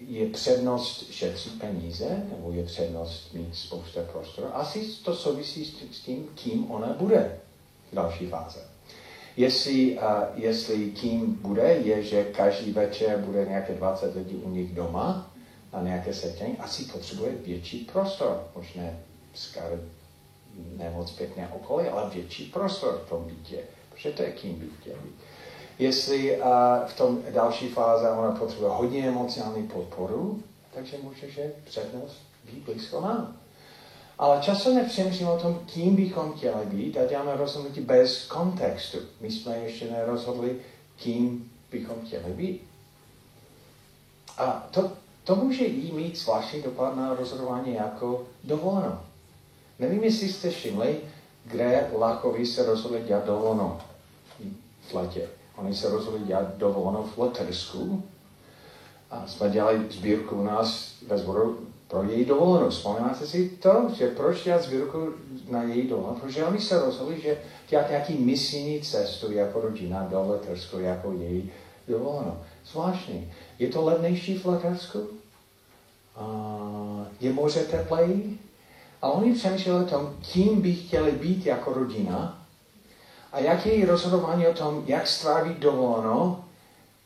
je 0.00 0.28
přednost 0.32 1.10
šetřit 1.10 1.60
peníze, 1.60 2.26
nebo 2.30 2.52
je 2.52 2.64
přednost 2.64 3.34
mít 3.34 3.56
spousta 3.56 4.00
prostoru. 4.12 4.56
Asi 4.56 4.86
to 5.04 5.16
souvisí 5.16 5.64
s 5.92 6.00
tím, 6.00 6.28
kým 6.34 6.70
ona 6.70 6.92
bude 6.92 7.40
v 7.92 7.94
další 7.94 8.26
fáze. 8.26 8.58
Jestli, 9.36 9.98
uh, 9.98 10.02
jestli 10.34 10.90
kým 10.90 11.34
bude, 11.42 11.62
je, 11.62 12.02
že 12.02 12.24
každý 12.24 12.72
večer 12.72 13.18
bude 13.18 13.44
nějaké 13.44 13.74
20 13.74 14.14
lidí 14.14 14.34
u 14.34 14.50
nich 14.50 14.74
doma 14.74 15.30
na 15.72 15.82
nějaké 15.82 16.14
setkání, 16.14 16.58
asi 16.58 16.84
potřebuje 16.84 17.32
větší 17.32 17.78
prostor. 17.92 18.44
Možná 18.56 18.82
skále 19.34 19.80
nemoc 20.76 21.10
pěkné 21.10 21.48
okolí, 21.48 21.86
ale 21.88 22.10
větší 22.10 22.44
prostor 22.44 23.02
v 23.06 23.08
tom 23.08 23.24
bytě, 23.24 23.58
protože 23.98 24.12
to 24.12 24.22
je 24.22 24.32
kým 24.32 24.54
bytě. 24.54 24.96
Jestli 25.78 26.40
uh, 26.40 26.46
v 26.86 26.96
tom 26.96 27.22
další 27.30 27.68
fáze 27.68 28.10
ona 28.10 28.30
potřebuje 28.30 28.70
hodně 28.70 29.08
emocionální 29.08 29.68
podporu, 29.68 30.42
takže 30.74 30.96
může, 31.02 31.30
že 31.30 31.52
přednost 31.64 32.16
být 32.44 32.64
blízko 32.64 33.00
nám. 33.00 33.36
Ale 34.18 34.42
často 34.42 34.74
nepřemýšlím 34.74 35.28
o 35.28 35.38
tom, 35.38 35.60
kým 35.66 35.96
bychom 35.96 36.32
chtěli 36.32 36.66
být 36.66 36.96
a 36.96 37.06
děláme 37.06 37.36
rozhodnutí 37.36 37.80
bez 37.80 38.26
kontextu. 38.26 38.98
My 39.20 39.30
jsme 39.30 39.58
ještě 39.58 39.90
nerozhodli, 39.90 40.56
kým 40.96 41.52
bychom 41.70 41.96
chtěli 42.06 42.32
být. 42.32 42.62
A 44.38 44.66
to, 44.70 44.92
to 45.24 45.36
může 45.36 45.64
jí 45.64 45.92
mít 45.92 46.18
zvláštní 46.18 46.62
dopad 46.62 46.96
na 46.96 47.14
rozhodování 47.14 47.74
jako 47.74 48.26
dovolenou. 48.44 48.98
Nevím, 49.78 50.04
jestli 50.04 50.28
jste 50.28 50.50
všimli, 50.50 50.96
kde 51.44 51.90
Lákovi 51.98 52.46
se 52.46 52.66
rozhodli 52.66 53.02
dělat 53.02 53.26
dovolenou 53.26 53.78
v 54.88 54.94
letě. 54.94 55.28
Oni 55.56 55.74
se 55.74 55.90
rozhodli 55.90 56.26
dělat 56.26 56.56
dovolenou 56.56 57.02
v 57.02 57.18
Letersku 57.18 58.02
a 59.10 59.26
jsme 59.26 59.50
dělali 59.50 59.86
sbírku 59.90 60.36
u 60.36 60.44
nás 60.44 60.92
ve 61.06 61.18
sboru 61.18 61.58
pro 61.88 62.02
její 62.02 62.24
dovolenou. 62.24 62.70
Vzpomínáte 62.70 63.26
si 63.26 63.48
to, 63.48 63.90
že 63.94 64.08
proč 64.08 64.44
dělat 64.44 64.62
sbírku 64.62 65.08
na 65.50 65.62
její 65.62 65.88
dovolenou? 65.88 66.20
Protože 66.20 66.44
oni 66.44 66.60
se 66.60 66.80
rozhodli, 66.80 67.20
že 67.20 67.38
dělat 67.68 67.88
nějaký 67.88 68.14
misijní 68.14 68.80
cestu 68.80 69.32
jako 69.32 69.60
rodina 69.60 70.08
do 70.10 70.28
Letersku 70.28 70.78
jako 70.78 71.12
její 71.12 71.50
dovolenou. 71.88 72.38
Zvláštní. 72.72 73.32
Je 73.58 73.68
to 73.68 73.84
levnější 73.84 74.38
v 74.38 74.46
Letersku? 74.46 75.08
je 77.20 77.32
moře 77.32 77.60
tepleji? 77.60 78.38
A 79.02 79.10
oni 79.10 79.34
přemýšleli 79.34 79.84
o 79.84 79.88
tom, 79.88 80.16
kým 80.32 80.60
by 80.60 80.74
chtěli 80.74 81.12
být 81.12 81.46
jako 81.46 81.72
rodina 81.72 82.37
a 83.32 83.38
jak 83.38 83.66
je 83.66 83.86
rozhodování 83.86 84.46
o 84.46 84.54
tom, 84.54 84.84
jak 84.86 85.06
strávit 85.06 85.58
dovolenou, 85.58 86.44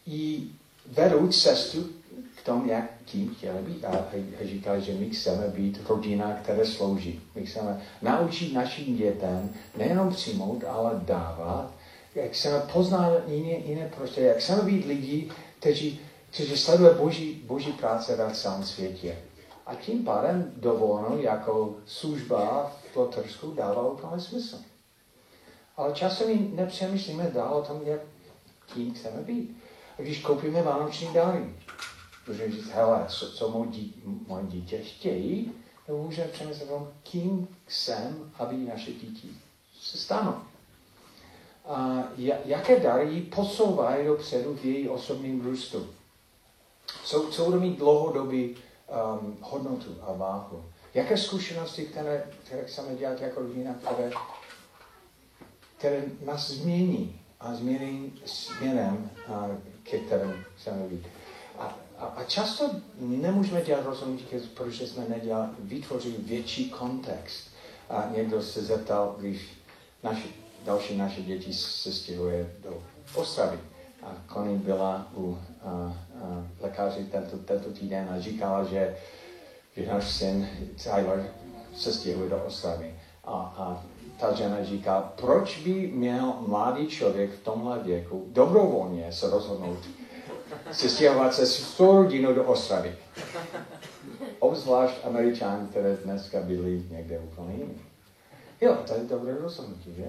i 0.07 0.43
vedou 0.87 1.29
cestu 1.29 1.89
k 2.37 2.43
tomu, 2.45 2.67
jak 2.67 2.85
tím 3.05 3.35
chtěli 3.35 3.63
být. 3.63 3.85
A, 3.85 4.07
říkali, 4.45 4.83
že 4.83 4.95
my 4.95 5.11
chceme 5.11 5.49
být 5.49 5.81
rodina, 5.89 6.39
která 6.43 6.65
slouží. 6.65 7.21
My 7.35 7.47
chceme 7.47 7.83
naučit 8.03 8.53
našim 8.53 8.97
dětem 8.97 9.55
nejenom 9.77 10.11
přijmout, 10.11 10.65
ale 10.69 11.01
dávat. 11.05 11.71
Jak 12.15 12.31
chceme 12.31 12.63
poznat 12.73 13.13
jiné, 13.29 13.53
jiné 13.53 13.93
prostředí. 13.97 14.27
Jak 14.27 14.37
chceme 14.37 14.63
být 14.63 14.87
lidi, 14.87 15.31
kteří, 15.59 16.01
kteří 16.31 16.57
sledují 16.57 16.91
boží, 16.99 17.43
boží 17.47 17.73
práce 17.73 18.17
ve 18.17 18.35
celém 18.35 18.65
světě. 18.65 19.19
A 19.67 19.75
tím 19.75 20.05
pádem 20.05 20.53
dovolenou 20.57 21.23
jako 21.23 21.75
služba 21.87 22.73
v 22.93 22.97
Lotersku 22.97 23.55
dává 23.55 23.89
úplně 23.89 24.23
smysl. 24.23 24.57
Ale 25.77 25.93
časem 25.93 26.57
nepřemýšlíme 26.57 27.31
dál 27.35 27.55
o 27.55 27.63
tom, 27.63 27.81
jak 27.85 28.01
kým 28.75 28.95
chceme 28.95 29.23
být. 29.23 29.57
A 29.99 30.03
když 30.03 30.21
koupíme 30.23 30.63
vánoční 30.63 31.13
dary, 31.15 31.55
můžeme 32.29 32.53
říct, 32.53 32.69
hele, 32.69 33.05
co, 33.09 33.33
co 33.33 33.49
můj, 33.49 33.67
dí, 33.67 34.03
moje 34.27 34.45
dítě 34.47 34.79
chtějí, 34.79 35.53
nebo 35.89 36.03
můžeme 36.03 36.29
přemyslet 36.29 36.71
o 36.71 36.89
kým 37.03 37.49
jsem, 37.69 38.33
aby 38.39 38.57
naše 38.57 38.93
děti 38.93 39.29
se 39.81 39.99
stanou. 39.99 40.35
A 41.65 42.05
jaké 42.45 42.81
dary 42.81 43.21
posouvají 43.21 44.07
dopředu 44.07 44.55
v 44.55 44.65
její 44.65 44.89
osobním 44.89 45.45
růstu. 45.45 45.87
Co, 47.05 47.29
co 47.31 47.45
bude 47.45 47.59
mít 47.59 47.79
dlouhodobý 47.79 48.57
um, 49.19 49.37
hodnotu 49.41 49.97
a 50.03 50.13
váhu. 50.13 50.65
Jaké 50.95 51.17
zkušenosti, 51.17 51.85
které, 51.85 52.31
které 52.45 52.65
chceme 52.65 52.97
dělat 52.97 53.21
jako 53.21 53.41
rodina, 53.41 53.75
které, 53.75 54.11
které 55.83 56.03
nás 56.25 56.51
změní 56.51 57.21
a 57.41 57.55
změní 57.55 58.13
směrem, 58.25 59.11
ke 59.83 59.99
kterému 59.99 60.33
chceme 60.57 60.89
být. 60.89 61.07
A, 61.59 61.79
a, 61.99 62.05
a 62.07 62.25
často 62.25 62.71
nemůžeme 62.99 63.63
dělat 63.63 63.85
rozhodnutí, 63.85 64.25
protože 64.55 64.87
jsme 64.87 65.05
nedělali, 65.09 65.49
vytvořili 65.59 66.15
větší 66.19 66.71
kontext. 66.71 67.49
A 67.91 68.09
někdo 68.17 68.43
se 68.43 68.63
zeptal, 68.63 69.17
když 69.19 69.49
naši, 70.03 70.29
další 70.65 70.97
naše 70.97 71.23
děti 71.23 71.55
se 71.55 71.93
stěhuje 71.93 72.55
do 72.63 72.83
Ostravy. 73.15 73.59
A 74.03 74.17
Connie 74.33 74.59
byla 74.59 75.07
u 75.15 75.39
a, 75.63 75.69
a, 75.69 75.95
lékaře 76.61 77.05
tento, 77.11 77.39
tento 77.39 77.71
týden 77.71 78.09
a 78.11 78.21
říkala, 78.21 78.65
že, 78.65 78.97
že 79.77 79.87
náš 79.87 80.11
syn 80.11 80.49
Tyler 80.83 81.31
se 81.77 81.93
stěhuje 81.93 82.31
do 82.31 82.45
Ostravy. 82.45 82.95
A, 83.25 83.33
a 83.33 83.85
ta 84.23 84.35
žena 84.35 84.65
říká, 84.65 85.13
proč 85.17 85.59
by 85.59 85.73
měl 85.95 86.35
mladý 86.47 86.87
člověk 86.87 87.31
v 87.31 87.45
tomhle 87.45 87.79
věku 87.79 88.25
dobrovolně 88.29 89.13
se 89.13 89.31
rozhodnout 89.31 89.79
se 90.73 90.89
stěhovat 90.89 91.35
se 91.35 91.47
s 91.47 91.81
rodinou 91.81 92.35
do 92.35 92.45
Ostravy. 92.45 92.95
Obzvlášť 94.39 94.95
američan, 95.05 95.67
které 95.71 95.97
dneska 96.05 96.41
byli 96.41 96.83
někde 96.91 97.19
úplně 97.19 97.55
jiný. 97.55 97.81
Jo, 98.61 98.77
to 98.87 98.95
je 98.95 99.01
dobré 99.01 99.35
rozhodnutí, 99.41 99.95
že? 99.97 100.05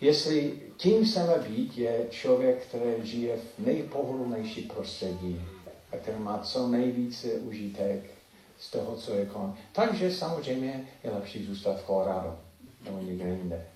Jestli 0.00 0.60
tím 0.76 1.04
chceme 1.04 1.34
být, 1.48 1.78
je 1.78 2.06
člověk, 2.10 2.66
který 2.66 3.06
žije 3.06 3.36
v 3.36 3.66
nejpohodlnější 3.66 4.62
prostředí 4.62 5.40
a 5.92 5.96
který 5.96 6.18
má 6.18 6.38
co 6.38 6.68
nejvíce 6.68 7.26
užitek 7.26 8.10
z 8.58 8.70
toho, 8.70 8.96
co 8.96 9.12
je 9.12 9.26
kolem. 9.26 9.54
Takže 9.72 10.10
samozřejmě 10.10 10.88
je 11.04 11.10
lepší 11.10 11.46
zůstat 11.46 11.80
v 11.80 11.86
Colorado 11.86 12.38
nebo 12.84 12.98
někde 12.98 13.28
jinde. 13.28 13.66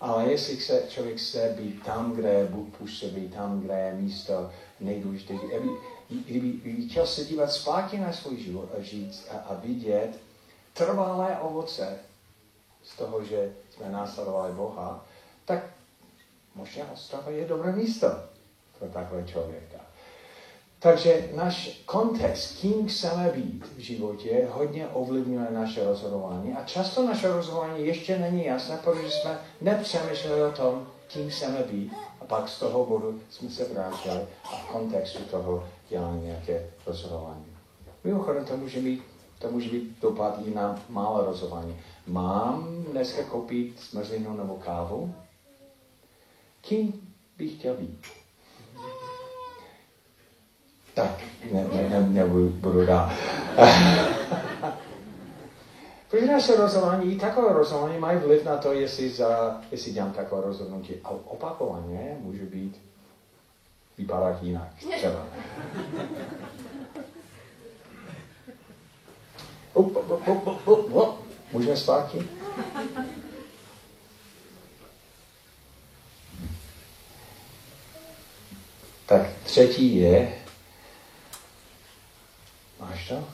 Ale 0.00 0.30
jestli 0.30 0.56
chce, 0.56 0.82
člověk 0.88 1.18
chce 1.18 1.54
být 1.58 1.82
tam, 1.82 2.12
kde 2.12 2.48
Bůh 2.50 2.76
působí, 2.78 3.28
tam, 3.28 3.60
kde 3.60 3.78
je 3.78 3.94
místo 3.94 4.50
nejdůležitější, 4.80 5.42
kdyby, 5.46 5.68
kdyby 6.08 6.88
chtěl 6.88 7.06
se 7.06 7.24
dívat 7.24 7.52
zpátky 7.52 7.98
na 7.98 8.12
svůj 8.12 8.36
život 8.36 8.68
a 8.78 8.82
říct 8.82 9.28
a, 9.30 9.38
a 9.38 9.54
vidět 9.54 10.20
trvalé 10.72 11.38
ovoce 11.38 11.98
z 12.84 12.96
toho, 12.96 13.24
že 13.24 13.52
jsme 13.70 13.90
následovali 13.90 14.52
Boha, 14.52 15.04
tak 15.44 15.64
možná 16.54 16.92
Ostrava 16.92 17.30
je 17.30 17.48
dobré 17.48 17.72
místo 17.72 18.06
pro 18.78 18.88
takové 18.88 19.24
člověka. 19.24 19.87
Takže 20.80 21.28
náš 21.34 21.82
kontext, 21.86 22.60
kým 22.60 22.88
chceme 22.88 23.30
být 23.34 23.66
v 23.76 23.78
životě, 23.78 24.48
hodně 24.50 24.88
ovlivňuje 24.88 25.50
naše 25.50 25.84
rozhodování. 25.84 26.54
A 26.54 26.64
často 26.64 27.06
naše 27.06 27.28
rozhodování 27.28 27.86
ještě 27.86 28.18
není 28.18 28.44
jasné, 28.44 28.78
protože 28.84 29.10
jsme 29.10 29.38
nepřemýšleli 29.60 30.42
o 30.42 30.52
tom, 30.52 30.86
kým 31.06 31.30
chceme 31.30 31.62
být. 31.62 31.92
A 32.20 32.24
pak 32.24 32.48
z 32.48 32.58
toho 32.58 32.86
bodu 32.86 33.20
jsme 33.30 33.50
se 33.50 33.64
vrátili 33.64 34.20
a 34.44 34.56
v 34.56 34.66
kontextu 34.72 35.22
toho 35.22 35.68
dělali 35.88 36.20
nějaké 36.20 36.70
rozhodování. 36.86 37.46
Mimochodem, 38.04 38.44
to 38.44 38.56
může 38.56 38.80
být, 38.80 39.02
to 39.38 39.50
může 39.50 39.70
být 39.70 40.00
dopad 40.00 40.38
i 40.46 40.54
na 40.54 40.82
malé 40.88 41.24
rozhodování. 41.24 41.80
Mám 42.06 42.84
dneska 42.90 43.22
koupit 43.22 43.80
smrzlinu 43.80 44.36
nebo 44.36 44.54
kávu? 44.54 45.14
Kým 46.60 47.14
bych 47.38 47.58
chtěl 47.58 47.74
být? 47.74 48.17
Tak, 50.98 51.20
ne, 51.52 51.64
ne, 51.72 51.88
ne, 51.88 52.00
nebudu 52.00 52.86
dál. 52.86 53.12
Protože 56.10 56.26
naše 56.26 56.56
rozhodování, 56.56 57.12
i 57.12 57.18
takové 57.18 57.52
rozhodování 57.52 57.98
mají 57.98 58.18
vliv 58.18 58.44
na 58.44 58.56
to, 58.56 58.72
jestli, 58.72 59.10
za, 59.10 59.60
jestli 59.70 59.92
dělám 59.92 60.12
takové 60.12 60.42
rozhodnutí. 60.42 60.94
A 61.04 61.10
opakovaně 61.10 62.16
může 62.20 62.42
být 62.42 62.80
vypadat 63.98 64.42
jinak. 64.42 64.68
Třeba. 64.96 65.26
Můžeme 71.52 71.76
zpátky? 71.76 72.28
Tak 79.06 79.26
třetí 79.44 79.96
je, 79.96 80.38
máš 82.80 83.08
to? 83.08 83.28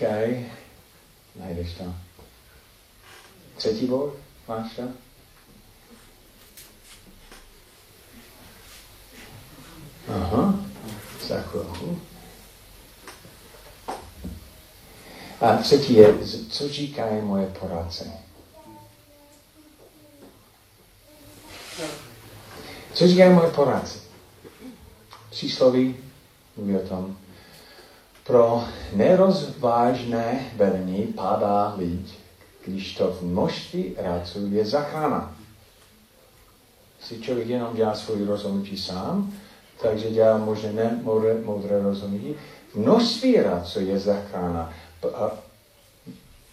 Co 0.00 0.06
říkaj, 0.06 0.46
najdeš 1.36 1.74
to. 1.74 1.94
Třetí 3.56 3.86
bod, 3.86 4.14
máš 4.48 4.76
to? 4.76 4.82
Aha, 10.08 10.54
za 11.28 11.40
chvilku. 11.40 12.00
A 15.40 15.56
třetí 15.56 15.94
je, 15.94 16.18
co 16.50 16.68
říkají 16.68 17.22
moje 17.22 17.46
poradce. 17.46 18.12
Co 22.94 23.08
říkají 23.08 23.34
moje 23.34 23.50
poradce? 23.50 23.98
Přísloví 25.30 25.96
mluví 26.56 26.76
o 26.76 26.88
tom. 26.88 27.16
Pro 28.26 28.64
nerozvážné 28.92 30.46
vedení 30.56 31.02
padá 31.02 31.74
lid, 31.78 32.06
když 32.64 32.94
to 32.94 33.12
v 33.12 33.22
množství 33.22 33.94
rádců 33.98 34.46
je 34.50 34.64
zachrana. 34.64 35.34
Si 37.00 37.20
člověk 37.20 37.48
jenom 37.48 37.76
dělá 37.76 37.94
svůj 37.94 38.24
rozhodnutí 38.24 38.78
sám, 38.78 39.32
takže 39.82 40.10
dělá 40.10 40.38
možná 40.38 40.72
nemoudré 40.72 41.34
moudré 41.44 41.82
rozhodnutí. 41.82 42.34
V 42.72 42.76
množství 42.76 43.36
rádců 43.36 43.80
je 43.80 43.98
zachrana. 43.98 44.72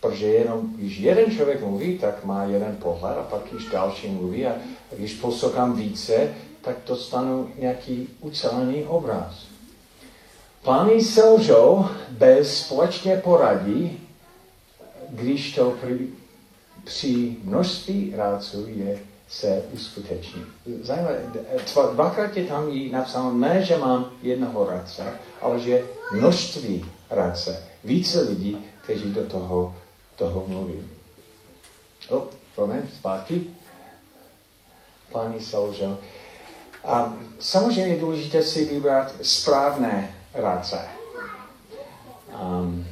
Protože 0.01 0.25
jenom, 0.27 0.73
když 0.75 0.97
jeden 0.97 1.31
člověk 1.31 1.61
mluví, 1.61 1.97
tak 1.97 2.25
má 2.25 2.43
jeden 2.43 2.75
pohled 2.75 3.17
a 3.17 3.23
pak 3.23 3.41
když 3.51 3.65
další 3.65 4.07
mluví 4.07 4.45
a 4.45 4.55
když 4.97 5.13
poslouchám 5.13 5.75
více, 5.75 6.33
tak 6.61 6.75
dostanu 6.87 7.49
nějaký 7.59 8.09
ucelený 8.21 8.83
obraz. 8.83 9.56
Plány 10.67 11.01
selžou 11.01 11.85
bez 12.09 12.59
společně 12.59 13.17
poradí, 13.17 13.99
když 15.09 15.55
to 15.55 15.71
při, 15.71 16.09
při 16.83 17.35
množství 17.43 18.13
rádců 18.15 18.65
je 18.67 18.99
se 19.29 19.63
uskuteční. 19.73 20.43
Zajímavé, 20.81 21.21
dvakrát 21.93 22.37
je 22.37 22.45
tam 22.45 22.69
jí 22.69 22.91
napsáno, 22.91 23.33
ne, 23.33 23.63
že 23.63 23.77
mám 23.77 24.11
jednoho 24.21 24.65
radce, 24.65 25.03
ale 25.41 25.59
že 25.59 25.83
množství 26.11 26.85
radce, 27.09 27.63
více 27.83 28.21
lidí, 28.21 28.57
kteří 28.83 29.13
do 29.13 29.23
toho, 29.25 29.75
toho 30.15 30.45
mluví. 30.47 30.89
O, 32.09 32.27
promiň, 32.55 32.81
zpátky. 32.97 33.43
Plány 35.11 35.39
selžou. 35.39 35.97
A 36.83 37.13
samozřejmě 37.39 37.93
je 37.93 37.99
důležité 37.99 38.43
si 38.43 38.65
vybrat 38.65 39.13
správné 39.21 40.16
radce. 40.37 40.79
Um, 42.43 42.87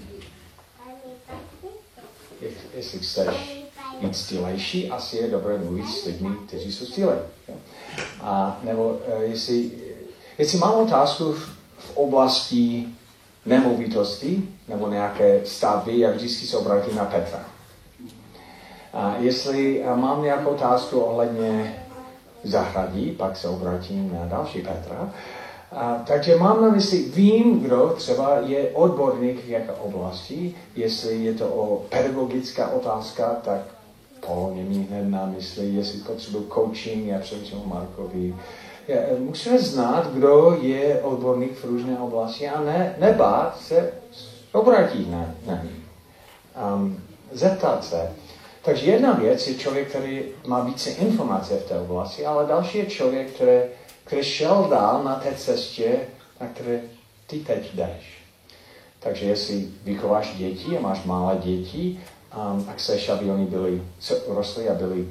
jestli 2.75 2.99
chceš 2.99 3.65
být 4.01 4.17
stylejší, 4.17 4.91
asi 4.91 5.17
je 5.17 5.27
dobré 5.27 5.57
mluvit 5.57 5.87
s 5.87 6.05
lidmi, 6.05 6.29
kteří 6.47 6.73
jsou 6.73 6.85
stylej. 6.85 7.17
A 8.21 8.59
nebo 8.63 8.87
uh, 8.87 9.21
jestli, 9.21 9.71
jestli 10.37 10.57
mám 10.57 10.73
otázku 10.73 11.33
v, 11.33 11.49
v 11.77 11.97
oblasti 11.97 12.87
nemovitosti 13.45 14.49
nebo 14.67 14.89
nějaké 14.89 15.41
stavby, 15.45 15.99
jak 15.99 16.15
vždycky 16.15 16.47
se 16.47 16.57
obrátím 16.57 16.95
na 16.95 17.05
Petra. 17.05 17.45
A 18.93 19.15
jestli 19.19 19.83
mám 19.95 20.23
nějakou 20.23 20.49
otázku 20.49 20.99
ohledně 20.99 21.83
zahradí, 22.43 23.11
pak 23.11 23.37
se 23.37 23.47
obrátím 23.47 24.13
na 24.13 24.25
další 24.25 24.61
Petra. 24.61 25.13
A, 25.75 26.03
takže 26.07 26.35
mám 26.35 26.61
na 26.61 26.69
mysli, 26.69 26.97
vím, 26.97 27.59
kdo 27.59 27.93
třeba 27.97 28.39
je 28.39 28.69
odborník 28.69 29.45
v 29.45 29.49
jaké 29.49 29.71
oblasti, 29.71 30.55
jestli 30.75 31.23
je 31.23 31.33
to 31.33 31.47
o 31.47 31.85
pedagogická 31.89 32.69
otázka, 32.69 33.35
tak 33.43 33.61
pohodně 34.27 34.63
mi 34.63 34.75
hned 34.75 35.09
na 35.09 35.25
mysli, 35.25 35.65
jestli 35.65 35.99
potřebuji 35.99 36.49
coaching, 36.53 37.07
já 37.07 37.19
přemýšlím 37.19 37.61
o 37.61 37.67
Markovi, 37.67 38.35
musíme 39.19 39.59
znát, 39.59 40.13
kdo 40.13 40.57
je 40.61 41.01
odborník 41.01 41.57
v 41.57 41.65
různé 41.65 41.99
oblasti 41.99 42.49
a 42.49 42.61
ne, 42.61 42.95
nebát 42.99 43.61
se 43.61 43.91
obrátit 44.51 45.11
na, 45.11 45.35
na 45.45 45.63
ní. 45.63 45.83
Um, 46.75 46.97
zeptat 47.31 47.85
se. 47.85 48.11
Takže 48.61 48.91
jedna 48.91 49.11
věc 49.11 49.47
je 49.47 49.55
člověk, 49.55 49.89
který 49.89 50.23
má 50.47 50.63
více 50.63 50.89
informace 50.89 51.57
v 51.57 51.69
té 51.69 51.79
oblasti, 51.79 52.25
ale 52.25 52.45
další 52.45 52.77
je 52.77 52.85
člověk, 52.85 53.31
který, 53.31 53.59
který 54.05 54.23
šel 54.23 54.67
dál 54.69 55.03
na 55.03 55.15
té 55.15 55.35
cestě, 55.35 55.99
na 56.41 56.47
které 56.47 56.81
ty 57.27 57.39
teď 57.39 57.73
jdeš. 57.73 58.25
Takže 58.99 59.25
jestli 59.25 59.67
vychováš 59.83 60.35
děti 60.37 60.77
a 60.77 60.81
máš 60.81 61.03
malé 61.03 61.37
děti 61.37 61.99
um, 62.35 62.65
a 62.69 62.73
chceš, 62.73 63.09
aby 63.09 63.31
oni 63.31 63.45
byli, 63.45 63.81
rostli 64.27 64.69
a 64.69 64.73
byli 64.73 65.07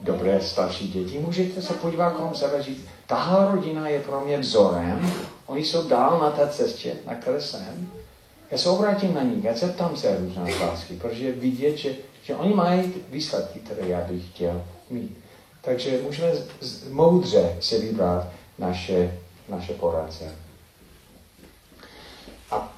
dobré 0.00 0.40
starší 0.40 0.88
děti, 0.88 1.18
můžete 1.18 1.62
se 1.62 1.74
podívat 1.74 2.10
kolem 2.10 2.34
sebe 2.34 2.62
říct, 2.62 2.84
tahle 3.06 3.52
rodina 3.52 3.88
je 3.88 4.00
pro 4.00 4.20
mě 4.20 4.38
vzorem, 4.38 5.12
oni 5.46 5.64
jsou 5.64 5.88
dál 5.88 6.20
na 6.20 6.30
té 6.30 6.48
cestě, 6.48 6.94
na 7.06 7.14
které 7.14 7.40
jsem. 7.40 7.88
Já 8.50 8.58
se 8.58 8.68
obrátím 8.68 9.14
na 9.14 9.22
ní, 9.22 9.42
já 9.42 9.54
se 9.54 9.68
ptám 9.68 9.96
se 9.96 10.18
různé 10.18 10.54
otázky, 10.54 10.96
protože 10.96 11.32
vidět, 11.32 11.76
že, 11.76 11.94
že 12.22 12.36
oni 12.36 12.54
mají 12.54 12.94
výsledky, 13.10 13.58
které 13.58 13.88
já 13.88 14.00
bych 14.00 14.28
chtěl 14.28 14.62
mít. 14.90 15.23
Takže 15.64 16.00
můžeme 16.02 16.32
moudře 16.90 17.56
si 17.60 17.78
vybrat 17.78 18.26
naše, 18.58 19.18
naše 19.48 19.72
poradce. 19.72 20.34
A, 22.50 22.72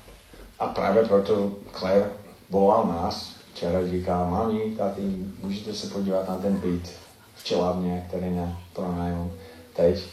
a 0.59 0.66
právě 0.66 1.05
proto 1.05 1.53
Claire 1.79 2.11
volal 2.51 2.87
nás, 2.87 3.37
včera 3.53 3.88
říká, 3.88 4.29
mami, 4.29 4.75
tati, 4.79 5.03
můžete 5.42 5.75
se 5.75 5.87
podívat 5.87 6.29
na 6.29 6.38
ten 6.38 6.57
byt 6.57 6.92
v 7.35 7.44
Čelavně, 7.44 8.05
který 8.09 8.31
ne 8.31 8.57
pronajmu 8.72 9.33
teď. 9.77 10.05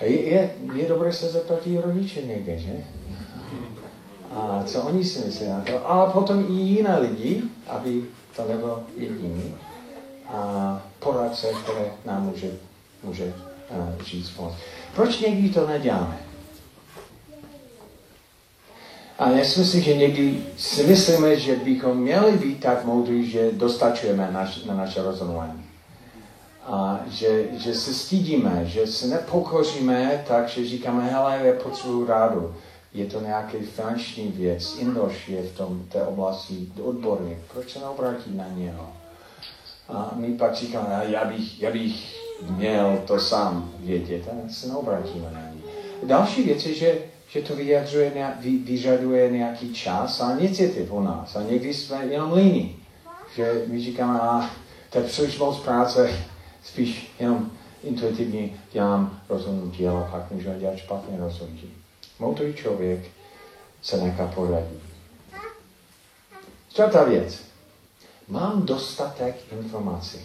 A 0.00 0.04
je, 0.04 0.22
je, 0.22 0.50
je 0.74 0.88
dobré 0.88 1.12
se 1.12 1.28
zeptat 1.28 1.66
i 1.66 1.80
rodiče 1.80 2.22
někde, 2.22 2.58
že? 2.58 2.72
A 4.30 4.62
co 4.66 4.82
oni 4.82 5.04
si 5.04 5.26
myslí 5.26 5.48
na 5.48 5.60
to. 5.60 5.90
A 5.90 6.10
potom 6.10 6.46
i 6.48 6.52
jiné 6.52 6.98
lidi, 6.98 7.42
aby 7.66 8.04
to 8.36 8.48
nebylo 8.48 8.82
jediný. 8.96 9.54
A 10.28 10.82
poradce, 10.98 11.46
které 11.62 11.84
nám 12.04 12.22
může, 12.22 12.50
může 13.02 13.24
uh, 13.24 14.02
říct 14.02 14.30
pomoct. 14.30 14.56
Proč 14.94 15.20
někdy 15.20 15.48
to 15.48 15.66
neděláme? 15.66 16.18
A 19.18 19.30
já 19.30 19.44
si 19.44 19.60
myslím, 19.60 19.82
že 19.82 19.96
někdy 19.96 20.42
si 20.56 20.86
myslíme, 20.86 21.36
že 21.36 21.56
bychom 21.56 21.96
měli 21.96 22.38
být 22.38 22.60
tak 22.60 22.84
moudří, 22.84 23.30
že 23.30 23.52
dostačujeme 23.52 24.30
naš, 24.32 24.64
na 24.64 24.74
naše 24.74 25.02
rozhodování. 25.02 25.64
A 26.64 27.00
že, 27.10 27.44
že 27.52 27.74
se 27.74 27.94
stydíme, 27.94 28.62
že 28.66 28.86
se 28.86 29.06
nepokoříme 29.06 30.24
tak, 30.28 30.48
že 30.48 30.68
říkáme, 30.68 31.10
hele, 31.10 31.40
já 31.44 31.62
potřebuji 31.62 32.06
rádu. 32.06 32.54
Je 32.94 33.06
to 33.06 33.20
nějaký 33.20 33.58
finanční 33.58 34.28
věc, 34.28 34.76
Indoš 34.78 35.28
je 35.28 35.42
v 35.42 35.56
tom, 35.56 35.84
té 35.88 36.02
oblasti 36.02 36.68
odborník, 36.82 37.38
proč 37.52 37.72
se 37.72 37.78
neobrátit 37.78 38.36
na 38.36 38.48
něho? 38.48 38.97
A 39.88 40.10
my 40.14 40.32
pak 40.32 40.54
říkáme, 40.54 41.04
já 41.08 41.24
bych, 41.24 41.62
já 41.62 41.70
bych 41.70 42.18
měl 42.50 43.02
to 43.06 43.20
sám 43.20 43.72
vědět, 43.78 44.28
a 44.28 44.52
se 44.52 44.68
neobrátíme 44.68 45.30
na 45.32 45.40
něj. 45.40 45.62
Další 46.02 46.42
věc 46.42 46.66
je, 46.66 46.74
že 46.74 46.98
že 47.28 47.42
to 47.42 47.56
vyjadřuje, 47.56 48.34
vyžaduje 48.64 49.30
nějaký 49.30 49.72
čas 49.74 50.20
a 50.20 50.38
iniciativ 50.38 50.92
u 50.92 51.00
nás. 51.00 51.36
A 51.36 51.42
někdy 51.42 51.74
jsme 51.74 52.06
jenom 52.06 52.32
líní. 52.32 52.76
Že 53.34 53.64
my 53.66 53.80
říkáme, 53.80 54.20
a 54.20 54.50
to 54.90 54.98
je 54.98 55.04
příliš 55.04 55.38
moc 55.38 55.58
práce, 55.58 56.24
spíš 56.64 57.12
jenom 57.18 57.50
intuitivně 57.84 58.50
dělám 58.72 59.20
rozhodnutí, 59.28 59.88
ale 59.88 60.08
pak 60.10 60.30
můžeme 60.30 60.58
dělat 60.58 60.76
špatné 60.76 61.18
rozhodnutí. 61.18 61.74
Moudrý 62.18 62.54
člověk 62.54 63.00
se 63.82 63.96
nechá 63.96 64.26
poradit. 64.26 64.80
Čtvrtá 66.70 67.04
věc. 67.04 67.47
Mám 68.28 68.66
dostatek 68.66 69.52
informací. 69.52 70.18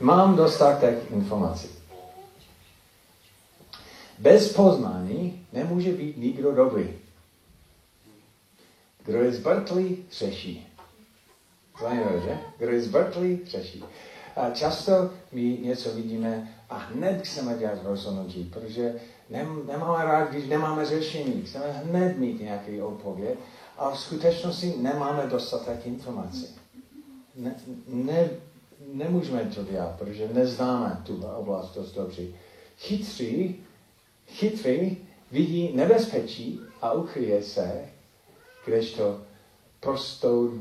Mám 0.00 0.36
dostatek 0.36 1.10
informací. 1.10 1.68
Bez 4.18 4.52
poznání 4.52 5.46
nemůže 5.52 5.92
být 5.92 6.16
nikdo 6.16 6.52
dobrý. 6.52 6.88
Kdo 9.04 9.18
je 9.18 9.32
zbrtlý, 9.32 10.04
řeší. 10.12 10.66
Zajímavé, 11.80 12.20
že? 12.20 12.38
Kdo 12.58 12.72
je 12.72 12.82
zbrtlý, 12.82 13.40
řeší. 13.46 13.84
A 14.36 14.50
často 14.50 15.10
my 15.32 15.42
něco 15.42 15.90
vidíme 15.94 16.54
a 16.70 16.78
hned 16.78 17.22
chceme 17.22 17.58
dělat 17.58 17.78
rozhodnutí, 17.84 18.44
protože 18.44 18.94
nem, 19.30 19.66
nemáme 19.66 20.04
rád, 20.04 20.30
když 20.30 20.46
nemáme 20.46 20.86
řešení. 20.86 21.42
Chceme 21.42 21.72
hned 21.72 22.18
mít 22.18 22.40
nějaký 22.40 22.82
odpověď, 22.82 23.38
a 23.78 23.90
v 23.90 24.00
skutečnosti 24.00 24.74
nemáme 24.76 25.26
dostatek 25.26 25.86
informací. 25.86 26.46
Ne, 27.34 27.56
ne, 27.86 28.30
nemůžeme 28.92 29.50
to 29.54 29.64
dělat, 29.64 29.98
protože 29.98 30.28
neznáme 30.32 31.02
tu 31.06 31.26
oblast 31.26 31.74
dost 31.74 31.92
dobře. 31.92 32.22
Chytří 32.78 33.64
chytrý 34.26 34.96
vidí 35.32 35.72
nebezpečí 35.74 36.60
a 36.82 36.92
ukryje 36.92 37.42
se, 37.42 37.88
kdežto 38.64 39.20
prostou, 39.80 40.52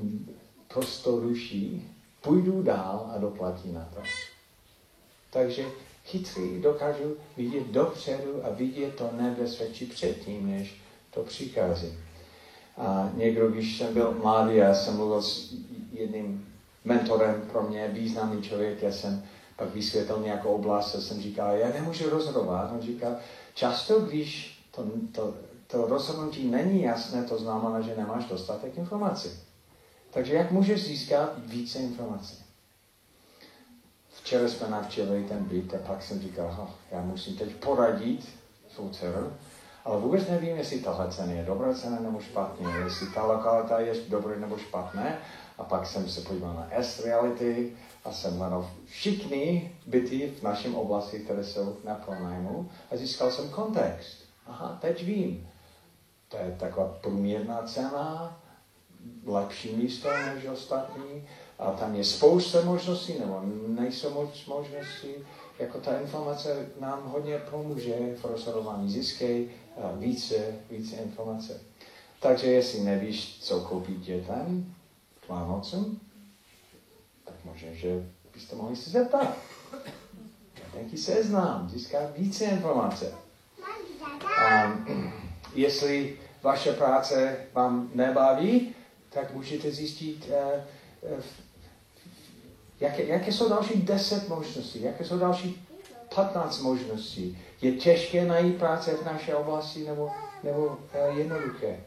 prostou 0.68 1.20
duší 1.20 1.92
půjdu 2.22 2.64
dál 2.64 3.12
a 3.16 3.18
doplatí 3.18 3.72
na 3.72 3.90
to. 3.94 4.02
Takže 5.30 5.66
chytrý 6.06 6.62
dokážu 6.62 7.18
vidět 7.38 7.68
dopředu 7.68 8.46
a 8.46 8.50
vidět 8.50 8.96
to 8.96 9.10
nebezpečí 9.12 9.86
předtím, 9.86 10.52
než 10.52 10.82
to 11.12 11.24
přichází. 11.24 11.98
A 12.78 13.10
někdo, 13.14 13.48
když 13.48 13.78
jsem 13.78 13.94
byl 13.94 14.18
mladý, 14.22 14.56
já 14.56 14.74
jsem 14.74 14.96
mluvil 14.96 15.22
s 15.22 15.54
jedním 15.92 16.54
mentorem 16.86 17.42
pro 17.52 17.64
mě, 17.64 17.88
významný 17.88 18.42
člověk, 18.42 18.82
já 18.82 18.92
jsem 18.92 19.24
pak 19.56 19.74
vysvětlil 19.74 20.20
nějakou 20.20 20.50
oblast 20.50 20.96
a 20.96 21.02
jsem 21.02 21.22
říkal, 21.22 21.56
já 21.56 21.70
nemůžu 21.70 22.10
rozhodovat. 22.10 22.72
On 22.74 22.82
říkal, 22.82 23.16
Často, 23.54 24.00
když 24.00 24.60
to, 24.72 24.86
to, 25.12 25.34
to 25.68 25.88
rozhodnutí 25.88 26.48
není 26.48 26.82
jasné, 26.82 27.24
to 27.24 27.38
znamená, 27.38 27.82
že 27.82 27.96
nemáš 27.96 28.26
dostatek 28.26 28.78
informací. 28.78 29.30
Takže 30.14 30.34
jak 30.34 30.52
můžeš 30.52 30.84
získat 30.84 31.34
více 31.38 31.80
informací? 31.80 32.44
Včera 34.10 34.48
jsme 34.48 34.70
navčili 34.70 35.24
ten 35.24 35.44
byt 35.44 35.74
a 35.74 35.78
pak 35.88 36.04
jsem 36.04 36.22
říkal, 36.22 36.70
já 36.92 37.02
musím 37.02 37.38
teď 37.38 37.56
poradit 37.56 38.30
svou 38.76 38.90
dceru, 38.90 39.34
ale 39.86 40.00
vůbec 40.00 40.28
nevím, 40.28 40.58
jestli 40.58 40.80
tahle 40.80 41.12
cena 41.12 41.32
je 41.32 41.44
dobrá 41.44 41.74
cena 41.74 42.00
nebo 42.00 42.20
špatně, 42.20 42.68
jestli 42.84 43.08
ta 43.08 43.26
lokalita 43.26 43.80
je 43.80 43.94
dobrá 44.10 44.36
nebo 44.40 44.58
špatné. 44.58 45.18
A 45.58 45.64
pak 45.64 45.88
jsem 45.88 46.10
se 46.10 46.22
podíval 46.22 46.54
na 46.54 46.68
S-reality 46.72 47.74
a 48.06 48.12
jsem 48.12 48.38
hledal 48.38 48.70
všichni 48.86 49.76
byty 49.86 50.34
v 50.40 50.44
našem 50.44 50.76
oblasti, 50.76 51.20
které 51.20 51.44
jsou 51.44 51.78
na 51.84 51.96
pronájmu 51.96 52.70
a 52.92 52.98
získal 52.98 53.32
jsem 53.32 53.50
kontext. 53.50 54.18
Aha, 54.48 54.78
teď 54.82 55.04
vím. 55.04 55.50
To 56.28 56.38
je 56.38 56.56
taková 56.60 56.98
průměrná 57.02 57.62
cena, 57.62 58.38
lepší 59.26 59.76
místo 59.76 60.10
než 60.36 60.46
ostatní 60.46 61.28
a 61.60 61.72
tam 61.72 61.96
je 61.96 62.04
spousta 62.04 62.62
možností, 62.62 63.20
nebo 63.20 63.42
nejsou 63.68 64.14
moc 64.14 64.46
možností. 64.46 65.14
Jako 65.60 65.78
ta 65.78 66.00
informace 66.00 66.68
nám 66.80 67.02
hodně 67.06 67.38
pomůže 67.38 68.16
v 68.22 68.26
rozhodování. 68.26 68.90
Získej 68.90 69.50
více, 69.98 70.36
více 70.72 70.96
informace. 70.96 71.62
Takže 72.20 72.48
jestli 72.48 72.80
nevíš, 72.80 73.38
co 73.42 73.62
koupit 73.62 74.00
dětem 74.00 74.76
k 75.26 75.30
Vánocům, 75.30 76.00
tak 77.26 77.36
možná, 77.46 77.74
že 77.74 78.10
byste 78.34 78.56
mohli 78.56 78.76
se 78.76 78.90
zeptat. 78.90 79.38
Jaký 80.74 80.98
seznam, 80.98 81.70
získat 81.70 82.18
více 82.18 82.46
informace. 82.46 83.14
Um, 84.66 85.14
jestli 85.56 86.20
vaše 86.44 86.74
práce 86.74 87.38
vám 87.54 87.92
nebaví, 87.94 88.76
tak 89.10 89.34
můžete 89.34 89.72
zjistit, 89.72 90.30
uh, 90.30 91.14
uh, 91.18 91.24
jaké, 92.80 93.04
jaké 93.04 93.32
jsou 93.32 93.50
další 93.50 93.82
deset 93.82 94.30
možností, 94.30 94.82
jaké 94.82 95.06
jsou 95.06 95.20
další 95.20 95.63
15 96.16 96.62
možností. 96.62 97.38
Je 97.62 97.72
těžké 97.72 98.26
najít 98.26 98.58
práce 98.58 98.92
v 98.92 99.06
naší 99.06 99.34
oblasti 99.34 99.84
nebo, 99.84 100.12
nebo 100.44 100.66
uh, 100.66 101.18
jednoduché. 101.18 101.80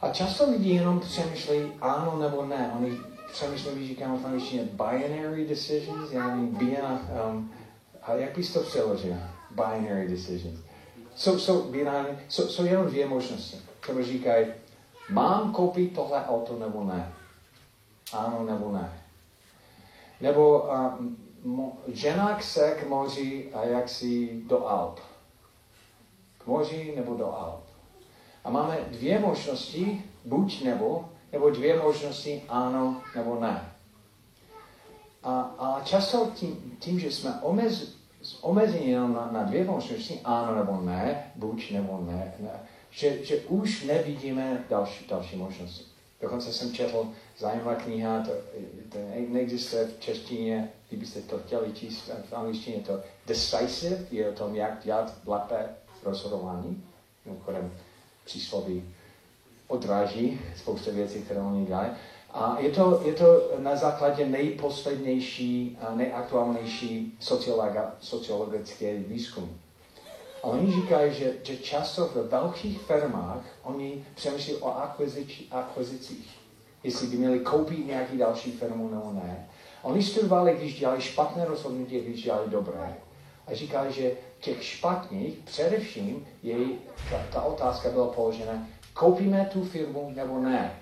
A 0.00 0.10
často 0.10 0.50
lidi 0.50 0.70
jenom 0.70 1.00
přemýšlejí 1.00 1.72
ano 1.80 2.18
nebo 2.18 2.46
ne. 2.46 2.72
Oni 2.76 2.98
přemýšlím, 3.32 3.88
říkám 3.88 4.18
v 4.18 4.26
angličtině 4.26 4.62
binary 4.62 5.46
decisions, 5.46 6.12
yani 6.12 6.46
bina, 6.46 7.00
um, 7.28 7.52
a 8.02 8.14
jak 8.14 8.36
bys 8.36 8.52
to 8.52 8.60
přeložil? 8.60 9.16
Binary 9.50 10.08
decisions. 10.08 10.60
Jsou, 11.14 11.38
jsou, 11.38 11.62
binary, 11.62 12.18
jsou, 12.28 12.48
jsou 12.48 12.64
jenom 12.64 12.86
dvě 12.86 13.06
možnosti. 13.06 13.56
Třeba 13.80 14.02
říkají, 14.02 14.46
mám 15.10 15.52
koupit 15.52 15.94
tohle 15.94 16.26
auto 16.26 16.58
nebo 16.58 16.84
ne? 16.84 17.12
Ano 18.12 18.44
nebo 18.44 18.72
ne? 18.72 18.92
Nebo 20.20 20.60
um, 20.60 21.16
mo, 21.44 21.78
žena 21.88 22.40
se 22.40 22.76
k 22.80 22.88
moři 22.88 23.50
a 23.54 23.64
jak 23.64 23.88
si 23.88 24.40
do 24.46 24.68
Alp. 24.68 25.00
K 26.38 26.46
moři 26.46 26.92
nebo 26.96 27.14
do 27.14 27.32
Alp. 27.32 27.64
A 28.44 28.50
máme 28.50 28.78
dvě 28.90 29.18
možnosti, 29.18 30.04
buď 30.24 30.64
nebo, 30.64 31.08
nebo 31.32 31.50
dvě 31.50 31.82
možnosti 31.82 32.42
ano 32.48 33.02
nebo 33.16 33.40
ne. 33.40 33.72
A, 35.22 35.40
a 35.40 35.80
často 35.84 36.30
tím, 36.34 36.76
tím 36.78 37.00
že 37.00 37.12
jsme 37.12 37.40
omez, 37.42 37.94
omezení 38.40 38.90
jenom 38.90 39.14
na, 39.14 39.28
na 39.32 39.42
dvě 39.42 39.64
možnosti, 39.64 40.20
ano 40.24 40.54
nebo 40.54 40.80
ne, 40.80 41.32
buď 41.36 41.70
nebo 41.70 42.04
ne, 42.06 42.34
ne 42.38 42.60
že, 42.92 43.24
že 43.24 43.36
už 43.36 43.84
nevidíme 43.84 44.64
další, 44.70 45.06
další 45.06 45.36
možnosti. 45.36 45.84
Dokonce 46.20 46.52
jsem 46.52 46.72
četl 46.72 47.08
zajímavá 47.38 47.74
kniha, 47.74 48.24
to, 48.24 48.30
to 48.88 48.98
neexistuje 49.28 49.86
v 49.86 50.00
češtině, 50.00 50.72
kdybyste 50.92 51.20
to 51.20 51.38
chtěli 51.38 51.72
číst 51.72 52.10
v 52.30 52.32
angličtině, 52.32 52.80
to 52.86 53.00
decisive, 53.26 53.98
je 54.10 54.28
o 54.28 54.32
tom, 54.32 54.54
jak 54.54 54.84
dělat 54.84 55.14
lépe 55.26 55.68
rozhodování. 56.02 56.84
Mimochodem 57.24 57.72
přísloví 58.24 58.94
odráží 59.68 60.40
spoustu 60.56 60.92
věcí, 60.92 61.22
které 61.22 61.40
oni 61.40 61.66
dělají. 61.66 61.90
A 62.30 62.56
je 62.60 62.70
to, 62.70 63.02
je 63.04 63.14
to 63.14 63.50
na 63.58 63.76
základě 63.76 64.26
nejposlednější 64.26 65.78
a 65.80 65.94
nejaktuálnější 65.94 67.18
sociologické 68.00 68.98
výzkum. 68.98 69.60
A 70.42 70.46
oni 70.46 70.72
říkají, 70.72 71.14
že, 71.14 71.32
že 71.42 71.56
často 71.56 72.10
ve 72.14 72.22
velkých 72.22 72.80
firmách 72.80 73.44
oni 73.62 74.06
přemýšlí 74.14 74.54
o 74.54 74.76
akvizici, 74.76 75.44
akvizicích. 75.50 76.38
Jestli 76.82 77.06
by 77.06 77.16
měli 77.16 77.40
koupit 77.40 77.86
nějaký 77.86 78.18
další 78.18 78.52
firmu 78.52 78.88
nebo 78.88 79.12
ne. 79.12 79.48
Oni 79.82 80.02
studovali, 80.02 80.54
když 80.56 80.78
dělali 80.78 81.00
špatné 81.00 81.44
rozhodnutí, 81.44 82.00
když 82.00 82.22
dělali 82.22 82.50
dobré. 82.50 82.96
A 83.46 83.54
říkali, 83.54 83.92
že 83.92 84.12
těch 84.40 84.64
špatných, 84.64 85.34
především 85.44 86.26
jej, 86.42 86.78
ta, 87.10 87.16
ta 87.32 87.42
otázka 87.42 87.90
byla 87.90 88.06
položena, 88.06 88.66
koupíme 88.94 89.50
tu 89.52 89.64
firmu 89.64 90.12
nebo 90.16 90.38
ne. 90.38 90.76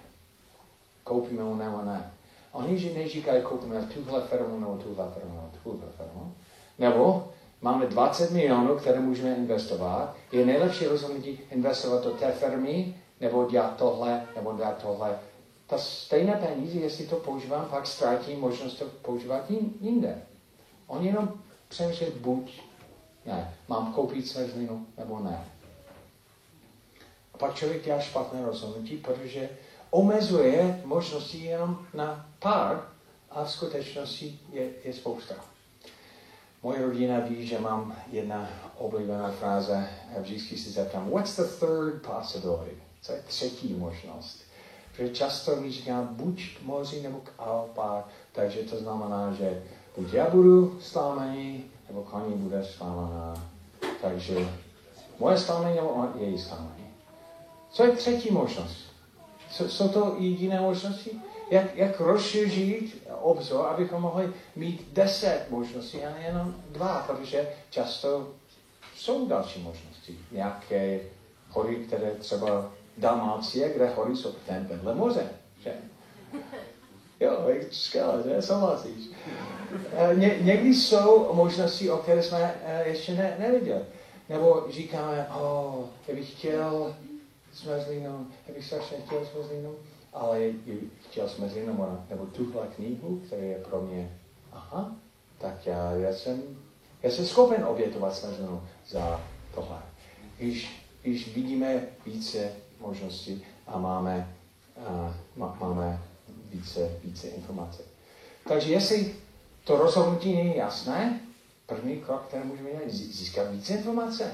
Koupíme 1.05 1.43
nebo 1.43 1.83
ne. 1.83 2.13
A 2.53 2.59
oni 2.59 2.93
neříkají, 2.95 3.43
koupíme 3.43 3.83
tuhle 3.95 4.21
firmu 4.21 4.61
nebo 4.61 4.77
tuhle 4.77 5.11
firmu 5.15 5.35
nebo 5.35 5.51
tuhle 5.63 5.93
firmu. 5.97 6.35
Nebo 6.79 7.29
máme 7.61 7.87
20 7.87 8.31
milionů, 8.31 8.77
které 8.77 9.01
můžeme 9.01 9.37
investovat. 9.37 10.15
Je 10.33 10.47
nejlepší 10.47 10.87
rozhodnutí 10.87 11.41
investovat 11.51 12.05
do 12.05 12.11
té 12.11 12.33
firmy, 12.33 12.95
nebo 13.21 13.51
dělat 13.51 13.77
tohle, 13.77 14.27
nebo 14.37 14.53
dělat 14.57 14.83
tohle. 14.83 15.19
Ta 15.71 15.79
stejné 15.79 16.33
peníze, 16.35 16.79
jestli 16.79 17.07
to 17.07 17.17
používám, 17.17 17.67
pak 17.71 17.87
ztratím 17.87 18.41
možnost 18.41 18.75
to 18.75 18.85
používat 18.85 19.51
jinde. 19.81 20.23
On 20.87 21.07
jenom 21.07 21.43
přemýšlí 21.69 22.07
buď, 22.21 22.63
ne, 23.27 23.55
mám 23.69 23.93
koupit 23.93 24.27
zmrzlinu, 24.27 24.87
nebo 24.99 25.19
ne. 25.19 25.45
A 27.35 27.39
pak 27.39 27.55
člověk 27.55 27.85
dělá 27.85 28.01
špatné 28.01 28.47
rozhodnutí, 28.47 28.97
protože 28.97 29.49
omezuje 29.91 30.83
možnosti 30.85 31.39
jenom 31.39 31.87
na 31.95 32.31
pár 32.39 32.89
a 33.31 33.45
v 33.45 33.51
skutečnosti 33.51 34.41
je, 34.53 34.71
je 34.85 34.93
spousta. 34.93 35.35
Moje 36.63 36.83
rodina 36.83 37.21
ví, 37.21 37.47
že 37.47 37.59
mám 37.59 37.97
jedna 38.13 38.49
oblíbená 38.77 39.31
fráze 39.31 39.89
vždycky 40.19 40.59
si 40.59 40.71
zeptám, 40.71 41.11
what's 41.11 41.37
the 41.37 41.43
third 41.43 42.07
possibility? 42.07 42.83
Co 43.03 43.13
je 43.13 43.23
třetí 43.23 43.75
možnost? 43.75 44.50
Protože 45.01 45.13
často 45.13 45.57
mi 45.57 45.73
říkám, 45.73 46.09
buď 46.13 46.57
k 46.59 46.63
moři 46.63 47.03
nebo 47.03 47.19
k 47.19 47.31
Alpách, 47.39 48.09
takže 48.33 48.61
to 48.61 48.77
znamená, 48.77 49.33
že 49.33 49.63
buď 49.97 50.13
já 50.13 50.31
budu 50.31 50.79
slámený, 50.81 51.65
nebo 51.89 52.03
koní 52.03 52.35
bude 52.35 52.65
slámaná. 52.65 53.49
Takže 54.03 54.49
moje 55.19 55.39
slámení 55.39 55.77
nebo 55.77 56.09
její 56.19 56.39
slámení. 56.39 56.87
Co 57.71 57.85
je 57.85 57.93
třetí 57.93 58.31
možnost? 58.31 58.77
Jsou 59.51 59.89
to 59.89 60.17
jediné 60.19 60.61
možnosti? 60.61 61.11
jak, 61.51 61.77
jak 61.77 62.01
rozšířit 62.01 63.09
obzor, 63.21 63.67
abychom 63.67 64.03
mohli 64.03 64.33
mít 64.57 64.89
deset 64.93 65.47
možností 65.51 66.05
a 66.05 66.15
nejenom 66.15 66.55
dva, 66.71 67.05
protože 67.07 67.49
často 67.71 68.29
jsou 68.97 69.29
další 69.29 69.63
možnosti. 69.63 70.19
Nějaké 70.33 71.01
hory, 71.51 71.77
které 71.77 72.11
třeba 72.11 72.73
Dalmácie, 73.01 73.73
kde 73.75 73.89
hory 73.89 74.17
jsou 74.17 74.33
ten 74.47 74.67
vedle 74.71 74.95
moře. 74.95 75.29
Že? 75.63 75.73
Jo, 77.21 77.49
skvělé, 77.71 78.23
že? 78.23 78.43
Souhlasíš. 78.43 79.11
E, 79.93 80.15
ně, 80.15 80.39
někdy 80.41 80.75
jsou 80.75 81.35
možnosti, 81.35 81.91
o 81.91 81.97
které 81.97 82.23
jsme 82.23 82.55
e, 82.65 82.89
ještě 82.89 83.15
ne, 83.15 83.37
neviděli. 83.39 83.81
Nebo 84.29 84.67
říkáme, 84.71 85.29
oh, 85.41 85.85
já 86.09 86.15
bych 86.15 86.31
chtěl 86.31 86.95
zmrzlinu, 87.53 88.27
já 88.49 88.55
bych 88.55 88.65
strašně 88.65 88.97
chtěl 89.07 89.25
zmrzlinu 89.25 89.77
ale 90.13 90.41
chtěl 91.01 91.29
říct, 91.29 91.67
nebo, 92.11 92.27
tuhle 92.33 92.67
knihu, 92.77 93.23
která 93.27 93.43
je 93.43 93.59
pro 93.59 93.81
mě, 93.81 94.19
aha, 94.53 94.97
tak 95.39 95.67
já, 95.67 95.93
já 95.93 96.13
jsem, 96.13 96.43
já 97.03 97.11
jsem 97.11 97.27
schopen 97.27 97.65
obětovat 97.65 98.15
smrzlinu 98.15 98.63
za 98.89 99.21
tohle. 99.55 99.79
Když, 100.39 100.87
když 101.03 101.35
vidíme 101.35 101.87
více 102.07 102.53
možností 102.81 103.45
a 103.67 103.79
máme, 103.79 104.35
a, 104.87 105.15
má, 105.37 105.57
máme 105.61 106.03
více, 106.51 106.91
více 107.05 107.29
informací. 107.29 107.83
Takže 108.49 108.73
jestli 108.73 109.15
to 109.65 109.77
rozhodnutí 109.77 110.37
není 110.37 110.57
jasné, 110.57 111.21
první 111.67 111.97
krok, 111.97 112.25
který 112.29 112.45
můžeme 112.45 112.71
dělat, 112.71 112.91
získat 112.91 113.51
více 113.51 113.73
informace. 113.75 114.33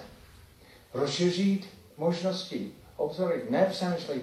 Rozšířit 0.94 1.66
možnosti, 1.96 2.72
obzory, 2.96 3.42
nepřemýšlet 3.50 4.22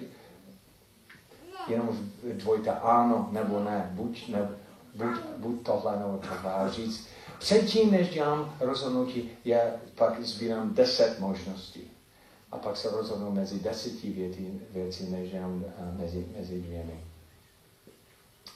jenom 1.68 2.10
dvojta 2.32 2.72
ano 2.72 3.28
nebo 3.32 3.60
ne, 3.60 3.90
buď, 3.92 4.28
ne, 4.28 4.48
buď, 4.94 5.06
buď 5.36 5.62
tohle 5.62 5.98
nebo 5.98 6.18
tohle. 6.18 6.70
Říct, 6.70 7.08
předtím, 7.38 7.90
než 7.90 8.08
dělám 8.08 8.56
rozhodnutí, 8.60 9.30
já 9.44 9.60
pak 9.94 10.24
sbírám 10.24 10.74
deset 10.74 11.20
možností. 11.20 11.90
A 12.54 12.58
pak 12.58 12.76
se 12.76 12.90
rozhodnu 12.90 13.30
mezi 13.30 13.58
deseti 13.58 14.10
věcí, 14.10 14.60
věcí 14.70 15.10
než 15.10 15.32
uh, 15.32 15.98
mezi, 16.00 16.26
mezi 16.38 16.60
dvěmi. 16.60 17.00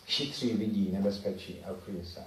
Chytří 0.07 0.57
vidí 0.57 0.93
nebezpečí 0.93 1.65
a 1.65 1.73
ukryje 1.73 2.05
se. 2.05 2.21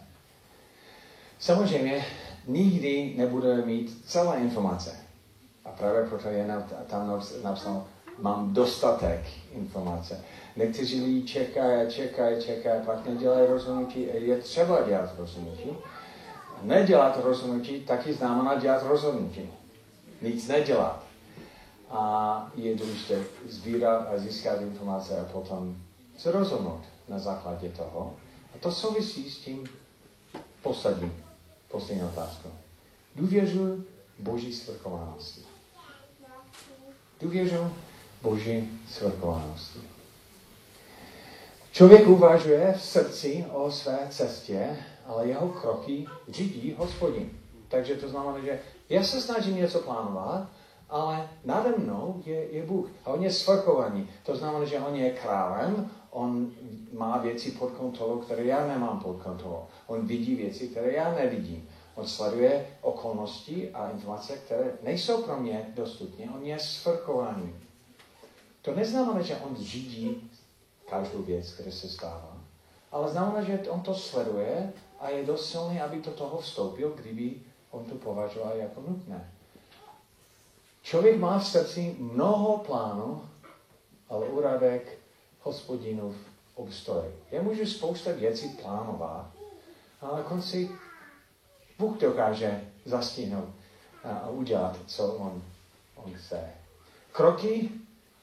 Samozřejmě 1.39 2.05
nikdy 2.47 3.13
nebudeme 3.17 3.65
mít 3.65 4.05
celé 4.05 4.37
informace. 4.37 4.95
A 5.65 5.69
právě 5.69 6.07
proto 6.09 6.27
je 6.27 6.47
tam 6.87 7.23
napsáno, 7.43 7.87
mám 8.19 8.53
dostatek 8.53 9.21
informace. 9.51 10.23
Někteří 10.55 11.01
lidi 11.01 11.23
čekají, 11.23 11.91
čekají, 11.91 12.43
čekají, 12.43 12.81
pak 12.85 13.05
nedělají 13.05 13.47
rozhodnutí. 13.47 14.07
Je 14.13 14.37
třeba 14.37 14.81
dělat 14.87 15.09
rozhodnutí. 15.17 15.69
Nedělat 16.61 17.19
rozhodnutí 17.23 17.79
taky 17.79 18.13
znamená 18.13 18.55
dělat 18.55 18.83
rozhodnutí. 18.83 19.49
Nic 20.21 20.47
nedělat. 20.47 21.10
A 21.91 22.51
je 22.55 22.75
důležité 22.75 23.23
sbírat 23.49 24.07
a 24.13 24.17
získat 24.17 24.61
informace 24.61 25.19
a 25.19 25.25
potom 25.25 25.77
se 26.17 26.31
rozhodnout 26.31 26.81
na 27.07 27.19
základě 27.19 27.69
toho. 27.69 28.15
A 28.55 28.57
to 28.59 28.71
souvisí 28.71 29.31
s 29.31 29.37
tím 29.37 29.69
posledním, 30.61 31.23
poslední 31.71 32.03
otázkou. 32.03 32.49
Důvěřuji 33.15 33.87
Boží 34.19 34.53
svrchovanosti. 34.53 35.41
Důvěřuji 37.21 37.73
Boží 38.21 38.79
svrchovanosti. 38.89 39.79
Člověk 41.71 42.07
uvažuje 42.07 42.73
v 42.77 42.81
srdci 42.81 43.45
o 43.51 43.71
své 43.71 44.07
cestě, 44.09 44.77
ale 45.05 45.27
jeho 45.27 45.49
kroky 45.49 46.07
řídí 46.29 46.75
hospodin. 46.77 47.29
Takže 47.67 47.95
to 47.95 48.09
znamená, 48.09 48.39
že 48.39 48.59
já 48.89 49.03
se 49.03 49.21
snažím 49.21 49.55
něco 49.55 49.79
plánovat, 49.79 50.47
ale 50.91 51.29
nade 51.45 51.69
mnou 51.77 52.21
je, 52.25 52.51
je 52.51 52.63
Bůh. 52.63 52.89
A 53.05 53.09
on 53.09 53.23
je 53.23 53.31
svrchovaný. 53.31 54.09
To 54.23 54.35
znamená, 54.35 54.65
že 54.65 54.79
on 54.79 54.95
je 54.95 55.11
králem, 55.11 55.89
on 56.09 56.51
má 56.93 57.17
věci 57.17 57.51
pod 57.51 57.71
kontrolou, 57.71 58.19
které 58.19 58.43
já 58.43 58.67
nemám 58.67 58.99
pod 58.99 59.21
kontrolou. 59.23 59.65
On 59.87 60.07
vidí 60.07 60.35
věci, 60.35 60.67
které 60.67 60.93
já 60.93 61.13
nevidím. 61.15 61.69
On 61.95 62.07
sleduje 62.07 62.67
okolnosti 62.81 63.71
a 63.73 63.89
informace, 63.89 64.37
které 64.37 64.71
nejsou 64.83 65.23
pro 65.23 65.39
mě 65.39 65.73
dostupné. 65.75 66.25
On 66.35 66.45
je 66.45 66.59
svrchovaný. 66.59 67.55
To 68.61 68.75
neznamená, 68.75 69.21
že 69.21 69.35
on 69.35 69.55
řídí 69.55 70.31
každou 70.89 71.21
věc, 71.21 71.53
která 71.53 71.71
se 71.71 71.89
stává. 71.89 72.37
Ale 72.91 73.09
znamená, 73.09 73.41
že 73.43 73.59
on 73.69 73.81
to 73.81 73.95
sleduje 73.95 74.73
a 74.99 75.09
je 75.09 75.25
dost 75.25 75.51
silný, 75.51 75.81
aby 75.81 76.01
do 76.01 76.11
toho 76.11 76.37
vstoupil, 76.37 76.93
kdyby 76.95 77.35
on 77.71 77.85
to 77.85 77.95
považoval 77.95 78.57
jako 78.57 78.81
nutné. 78.87 79.31
Člověk 80.81 81.19
má 81.19 81.39
v 81.39 81.47
srdci 81.47 81.95
mnoho 81.99 82.57
plánů, 82.57 83.29
ale 84.09 84.25
úradek 84.25 84.97
hospodinův 85.41 86.15
obstojí. 86.55 87.11
Já 87.31 87.41
můžu 87.41 87.65
spousta 87.65 88.11
věcí 88.11 88.49
plánovat, 88.49 89.31
ale 90.01 90.17
na 90.17 90.23
konci 90.23 90.71
Bůh 91.79 91.97
dokáže 91.97 92.61
zastihnout 92.85 93.49
a 94.03 94.29
udělat, 94.29 94.77
co 94.87 95.13
on, 95.13 95.43
on 95.95 96.13
chce. 96.13 96.49
Kroky 97.11 97.69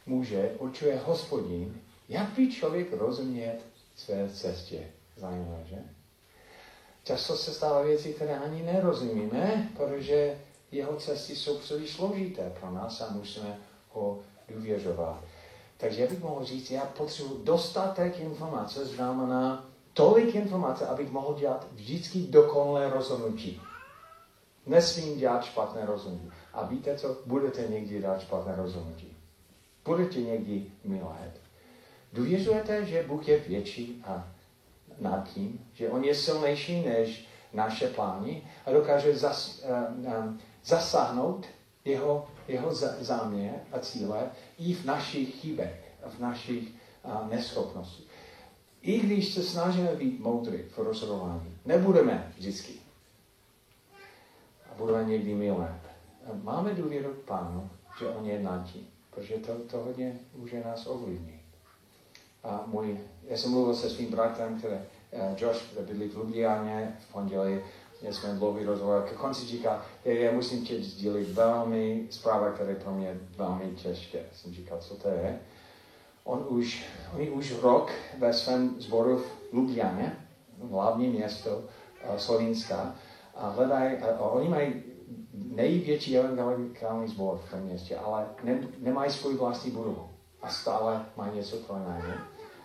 může, 0.07 0.57
určuje 0.59 1.01
hospodin, 1.05 1.81
jak 2.09 2.29
by 2.29 2.53
člověk 2.53 2.93
rozumět 2.93 3.61
své 3.97 4.29
cestě. 4.29 4.91
Zajímavé, 5.17 5.65
že? 5.69 5.77
Často 7.05 7.37
se 7.37 7.55
stává 7.55 7.83
věci, 7.83 8.13
které 8.13 8.39
ani 8.39 8.63
nerozumíme, 8.63 9.71
protože 9.77 10.39
jeho 10.73 10.97
cesty 10.97 11.37
jsou 11.37 11.59
příliš 11.59 11.91
složité 11.91 12.53
pro 12.61 12.71
nás 12.71 13.01
a 13.01 13.13
musíme 13.13 13.59
ho 13.91 14.19
důvěřovat. 14.49 15.25
Takže 15.77 16.03
já 16.03 16.09
bych 16.09 16.23
mohl 16.23 16.45
říct, 16.45 16.71
já 16.71 16.85
potřebuji 16.85 17.45
dostatek 17.45 18.21
informace, 18.21 18.87
znamená 18.87 19.69
tolik 19.93 20.35
informace, 20.35 20.87
abych 20.87 21.11
mohl 21.11 21.35
dělat 21.39 21.67
vždycky 21.73 22.19
dokonalé 22.19 22.91
rozhodnutí. 22.91 23.61
Nesmím 24.67 25.19
dělat 25.19 25.45
špatné 25.45 25.87
rozhodnutí. 25.87 26.31
A 26.53 26.67
víte 26.67 26.99
co? 26.99 27.17
Budete 27.27 27.63
někdy 27.63 28.01
dělat 28.01 28.21
špatné 28.21 28.57
rozhodnutí. 28.57 29.17
Budete 29.85 30.21
někdy 30.21 30.67
milé. 30.85 31.33
Důvěřujete, 32.13 32.87
že 32.87 33.03
Bůh 33.03 33.29
je 33.29 33.39
větší 33.39 34.03
a 34.07 34.29
nad 34.99 35.29
tím, 35.29 35.67
že 35.73 35.89
On 35.89 36.05
je 36.05 36.15
silnější 36.15 36.85
než 36.87 37.29
naše 37.53 37.89
plány 37.89 38.43
a 38.67 38.73
dokáže 38.73 39.17
zas, 39.17 39.63
uh, 39.63 40.07
um, 40.07 40.39
zasáhnout 40.69 41.47
jeho, 41.85 42.27
jeho 42.49 42.75
záměr 43.01 43.55
a 43.73 43.79
cíle 43.79 44.31
i 44.59 44.75
v 44.75 44.85
našich 44.85 45.35
chybech, 45.35 45.93
v 46.07 46.21
našich 46.21 46.69
neschopnostech. 47.31 48.05
I 48.83 49.01
když 49.01 49.35
se 49.35 49.43
snažíme 49.43 49.95
být 49.95 50.21
moudrý 50.21 50.59
v 50.63 50.79
rozhodování, 50.79 51.59
nebudeme 51.67 52.33
vždycky. 52.37 52.73
A 54.71 54.75
budeme 54.77 55.05
někdy 55.05 55.35
milé. 55.35 55.81
Máme 56.43 56.75
důvěru 56.75 57.15
k 57.15 57.25
Pánu, 57.29 57.71
že 57.99 58.09
On 58.09 58.27
je 58.27 58.43
nad 58.43 58.65
tím, 58.73 58.87
protože 59.11 59.35
to, 59.35 59.55
to 59.55 59.79
hodně 59.79 60.19
může 60.37 60.65
nás 60.65 60.87
ovlivnit. 60.87 61.41
A 62.45 62.65
můj, 62.67 62.99
já 63.25 63.37
jsem 63.37 63.51
mluvil 63.51 63.75
se 63.75 63.91
svým 63.91 64.11
bratrem, 64.11 64.59
který, 64.59 64.75
uh, 64.75 64.81
Josh, 65.37 65.63
který 65.63 65.87
bydlí 65.87 66.09
v 66.09 66.17
Lublianě 66.17 66.97
v 67.01 67.13
pondělí, 67.13 67.61
měli 68.01 68.17
jsme 68.17 68.35
dlouhý 68.35 68.65
rozhovor, 68.65 69.03
ke 69.03 69.15
konci 69.15 69.47
říká, 69.47 69.83
já, 70.05 70.13
já 70.13 70.33
musím 70.33 70.65
tě 70.65 70.83
sdílit 70.83 71.29
velmi 71.29 72.07
zpráva, 72.11 72.51
která 72.51 72.75
pro 72.75 72.93
mě 72.93 73.21
velmi 73.37 73.65
těžké. 73.65 74.19
Jsem 74.33 74.55
říkal, 74.55 74.79
co 74.79 74.95
to 74.95 75.09
je? 75.09 75.41
On 76.25 76.47
už, 76.49 76.85
oni 77.15 77.31
už 77.31 77.55
rok 77.63 77.93
ve 78.19 78.33
svém 78.33 78.81
sboru 78.81 79.19
v 79.19 79.53
Lublianě, 79.53 80.17
hlavní 80.71 81.09
město 81.09 81.57
uh, 81.57 82.17
Slovenska, 82.17 82.95
a 83.35 83.49
hledají, 83.49 83.97
a 83.97 84.21
oni 84.21 84.49
mají 84.49 84.83
největší 85.35 86.19
evangelikální 86.19 87.09
sbor 87.09 87.39
v 87.39 87.51
tom 87.51 87.61
městě, 87.61 87.97
ale 87.97 88.27
ne, 88.43 88.69
nemají 88.79 89.11
svůj 89.11 89.35
vlastní 89.35 89.71
budovu 89.71 90.09
a 90.43 90.49
stále 90.49 91.07
mají 91.17 91.37
něco 91.37 91.57
pro 91.57 91.79
nájmy. 91.79 92.15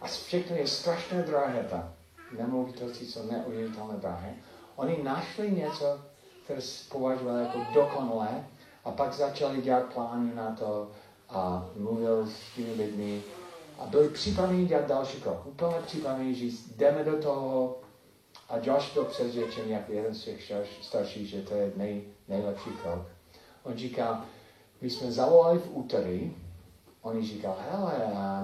A 0.01 0.07
všechno 0.07 0.55
je 0.55 0.67
strašně 0.67 1.21
drahé 1.21 1.63
tam. 1.69 1.93
Nemovitosti 2.37 3.05
jsou 3.05 3.31
neuvěřitelné 3.31 3.93
drahé. 3.93 4.35
Oni 4.75 5.03
našli 5.03 5.51
něco, 5.51 6.01
které 6.43 6.61
považovali 6.91 7.43
jako 7.43 7.59
dokonalé 7.73 8.45
a 8.83 8.91
pak 8.91 9.13
začali 9.13 9.61
dělat 9.61 9.93
plány 9.93 10.35
na 10.35 10.55
to 10.55 10.91
a 11.29 11.65
mluvil 11.75 12.27
s 12.27 12.55
těmi 12.55 12.73
lidmi 12.73 13.21
a 13.79 13.85
byli 13.85 14.09
připraveni 14.09 14.65
dělat 14.65 14.87
další 14.87 15.21
krok. 15.21 15.45
Úplně 15.45 15.75
připraveni 15.85 16.35
říct, 16.35 16.75
jdeme 16.77 17.03
do 17.03 17.21
toho 17.21 17.77
a 18.49 18.57
Josh 18.57 18.93
byl 18.93 19.05
přesvědčen, 19.05 19.69
jak 19.69 19.89
jeden 19.89 20.15
z 20.15 20.23
těch 20.23 20.51
starších, 20.81 21.29
že 21.29 21.41
to 21.41 21.53
je 21.53 21.71
nej, 21.75 22.03
nejlepší 22.27 22.69
krok. 22.69 23.07
On 23.63 23.77
říká, 23.77 24.25
my 24.81 24.89
jsme 24.89 25.11
zavolali 25.11 25.59
v 25.59 25.69
úterý 25.71 26.33
Oni 27.03 27.27
říkali, 27.27 27.55
hele, 27.71 27.93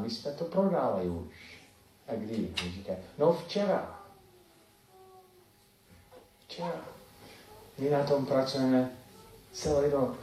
my 0.01 0.09
jsme 0.09 0.31
to 0.31 0.45
prodali 0.45 1.09
už. 1.09 1.59
A 2.07 2.15
kdy? 2.15 2.35
Oni 2.35 2.71
říkají, 2.71 2.97
no 3.17 3.33
včera. 3.33 3.98
Včera. 6.49 6.81
My 7.77 7.89
na 7.89 8.03
tom 8.03 8.25
pracujeme 8.25 8.89
celý 9.53 9.89
rok. 9.89 10.17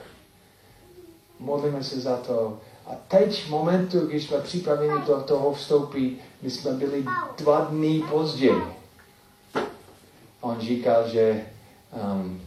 Modlíme 1.38 1.84
se 1.84 2.00
za 2.00 2.16
to. 2.16 2.58
A 2.86 2.90
teď 3.08 3.44
v 3.44 3.50
momentu, 3.50 4.06
když 4.06 4.26
jsme 4.26 4.40
připraveni 4.40 5.06
do 5.06 5.20
toho 5.20 5.52
vstoupit, 5.52 6.20
my 6.42 6.50
jsme 6.50 6.72
byli 6.72 7.04
dva 7.36 7.60
dny 7.60 8.02
později. 8.10 8.62
On 10.40 10.60
říkal, 10.60 11.08
že 11.08 11.46
um, 11.92 12.40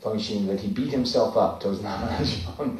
function 0.00 0.46
that 0.46 0.60
he 0.60 0.68
beat 0.68 0.88
himself 0.88 1.36
up, 1.36 1.62
to 1.62 1.74
znamená, 1.74 2.22
že 2.22 2.36
on 2.58 2.78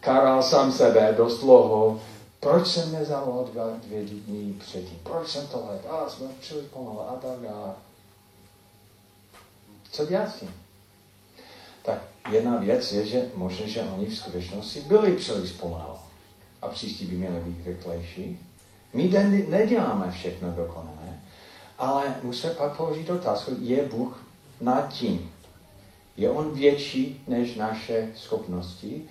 karal 0.00 0.42
sám 0.42 0.72
sebe 0.72 1.14
dost 1.16 1.40
dlouho. 1.40 2.00
Proč 2.40 2.68
jsem 2.68 2.92
nezavolal 2.92 3.44
dva, 3.44 3.64
dvě 3.86 4.04
dny 4.04 4.54
předtím? 4.58 4.98
Proč 5.02 5.28
jsem 5.28 5.46
to 5.46 5.66
let? 5.70 5.86
A 5.90 6.08
jsme 6.08 6.26
příliš 6.40 6.66
pomalu 6.66 7.00
a 7.00 7.12
tak 7.12 7.50
a 7.50 7.74
Co 9.96 10.06
dělat 10.06 10.30
s 10.30 10.40
tím? 10.40 10.54
Tak 11.82 11.98
jedna 12.32 12.56
věc 12.56 12.92
je, 12.92 13.06
že 13.06 13.30
možná, 13.34 13.66
že 13.66 13.82
oni 13.82 14.06
v 14.06 14.16
skutečnosti 14.16 14.80
byli 14.80 15.16
příliš 15.16 15.52
pomalu 15.52 15.96
a 16.62 16.68
příští 16.68 17.06
by 17.06 17.16
měli 17.16 17.40
být 17.40 17.66
rychlejší. 17.66 18.38
My 18.92 19.08
neděláme 19.48 20.10
všechno 20.10 20.52
dokonalé, 20.52 21.20
ale 21.78 22.14
musíme 22.22 22.52
pak 22.52 22.76
položit 22.76 23.10
otázku, 23.10 23.52
je 23.60 23.82
Bůh 23.82 24.24
nad 24.60 24.92
tím? 24.92 25.32
Je 26.16 26.30
On 26.30 26.54
větší 26.54 27.24
než 27.26 27.54
naše 27.54 28.08
schopnosti? 28.16 29.02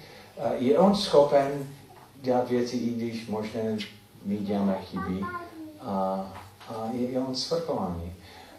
je 0.58 0.80
on 0.80 0.96
schopen 0.96 1.68
dělat 2.22 2.50
věci, 2.50 2.78
i 2.78 2.90
když 2.90 3.28
možná 3.28 3.62
my 4.26 4.38
děláme 4.38 4.82
chyby. 4.82 5.22
A, 5.82 5.94
a 6.70 6.90
je, 6.94 7.12
je 7.12 7.20
on 7.20 7.36
svrchovaný. 7.36 8.14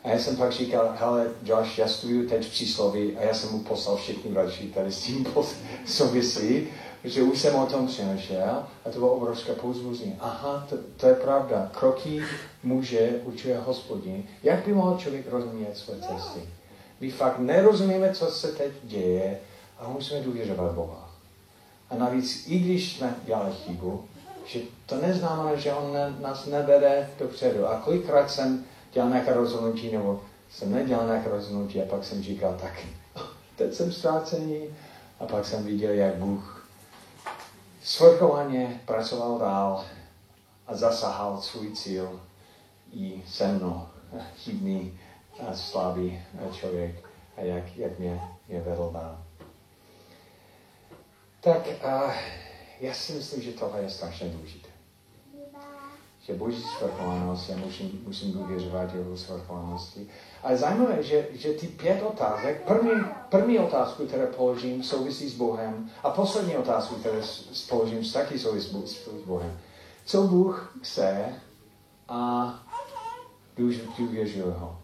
A 0.06 0.10
já 0.10 0.18
jsem 0.18 0.36
pak 0.36 0.52
říkal, 0.52 0.94
hele, 0.98 1.26
Josh, 1.42 1.78
já 1.78 1.88
studuju 1.88 2.28
teď 2.28 2.50
přísloví 2.50 3.16
a 3.16 3.22
já 3.22 3.34
jsem 3.34 3.50
mu 3.52 3.58
poslal 3.58 3.96
všechny 3.96 4.34
další 4.34 4.72
tady 4.72 4.92
s 4.92 5.02
tím 5.02 5.26
souvisí, 5.86 6.68
protože 7.02 7.22
už 7.22 7.40
jsem 7.40 7.54
o 7.54 7.66
tom 7.66 7.86
přemýšlel 7.86 8.66
a 8.84 8.90
to 8.90 8.98
bylo 8.98 9.12
obrovské 9.12 9.52
pouzbuzení. 9.52 10.16
Aha, 10.20 10.66
to, 10.68 10.76
to 10.96 11.06
je 11.06 11.14
pravda. 11.14 11.70
Kroky 11.78 12.22
muže 12.62 13.20
učuje 13.24 13.58
hospodin. 13.58 14.24
Jak 14.42 14.66
by 14.66 14.74
mohl 14.74 14.98
člověk 14.98 15.30
rozumět 15.30 15.76
své 15.76 15.94
cesty? 15.94 16.40
My 17.00 17.10
fakt 17.10 17.38
nerozumíme, 17.38 18.14
co 18.14 18.26
se 18.26 18.52
teď 18.52 18.72
děje 18.82 19.38
a 19.78 19.88
musíme 19.88 20.20
důvěřovat 20.20 20.72
Boha. 20.72 21.10
A 21.90 21.96
navíc, 21.96 22.44
i 22.48 22.58
když 22.58 22.92
jsme 22.92 23.14
dělali 23.24 23.52
chybu, 23.52 24.04
že 24.46 24.60
to 24.86 24.96
neznamená, 24.96 25.56
že 25.56 25.72
on 25.72 25.96
nás 26.20 26.46
nevede 26.46 27.10
dopředu. 27.18 27.66
A 27.66 27.80
kolikrát 27.80 28.30
jsem 28.30 28.64
dělal 28.96 29.10
nějaké 29.10 29.32
rozhodnutí, 29.32 29.92
nebo 29.92 30.20
jsem 30.50 30.72
nedělal 30.72 31.06
nějaké 31.06 31.28
rozhodnutí 31.28 31.82
a 31.82 31.86
pak 31.86 32.04
jsem 32.04 32.22
říkal, 32.22 32.58
tak 32.60 32.72
teď 33.56 33.74
jsem 33.74 33.92
ztrácený. 33.92 34.62
A 35.20 35.26
pak 35.26 35.44
jsem 35.44 35.64
viděl, 35.64 35.92
jak 35.92 36.14
Bůh 36.14 36.68
svrchovaně 37.82 38.80
pracoval 38.84 39.38
dál 39.38 39.84
a 40.66 40.74
zasahal 40.74 41.40
svůj 41.40 41.72
cíl 41.72 42.20
i 42.92 43.22
se 43.28 43.52
mnou, 43.52 43.86
chybný 44.36 44.98
a 45.48 45.54
slabý 45.54 46.22
člověk 46.52 47.04
a 47.36 47.40
jak, 47.40 47.76
jak 47.76 47.98
mě, 47.98 48.20
mě 48.48 48.60
vedl 48.60 48.90
dál. 48.92 49.18
Tak 51.40 51.66
uh, 51.66 52.12
já 52.80 52.94
si 52.94 53.12
myslím, 53.12 53.42
že 53.42 53.52
tohle 53.52 53.82
je 53.82 53.90
strašně 53.90 54.28
důležité. 54.28 54.65
Že 56.26 56.34
Boží 56.34 56.62
svrchovanost, 56.62 57.50
já 57.50 57.56
musím, 57.56 58.02
musím 58.06 58.32
důvěřovat 58.32 58.94
jeho 58.94 59.16
svrchovanosti. 59.16 60.06
A 60.42 60.56
zajímavé, 60.56 61.02
že, 61.02 61.28
že 61.32 61.52
ty 61.52 61.66
pět 61.66 62.02
otázek, 62.02 62.62
první, 62.66 62.90
první 63.28 63.58
otázku, 63.58 64.06
které 64.06 64.26
položím, 64.26 64.82
souvisí 64.82 65.28
s 65.28 65.34
Bohem 65.36 65.90
a 66.02 66.10
poslední 66.10 66.56
otázku, 66.56 66.94
které 66.94 67.20
položím, 67.68 68.12
taky 68.12 68.38
souvisí 68.38 68.68
s 69.22 69.26
Bohem. 69.26 69.58
Co 70.04 70.22
Bůh 70.22 70.78
chce 70.82 71.34
a 72.08 72.54
důvěřuji 73.98 74.54
ho. 74.58 74.78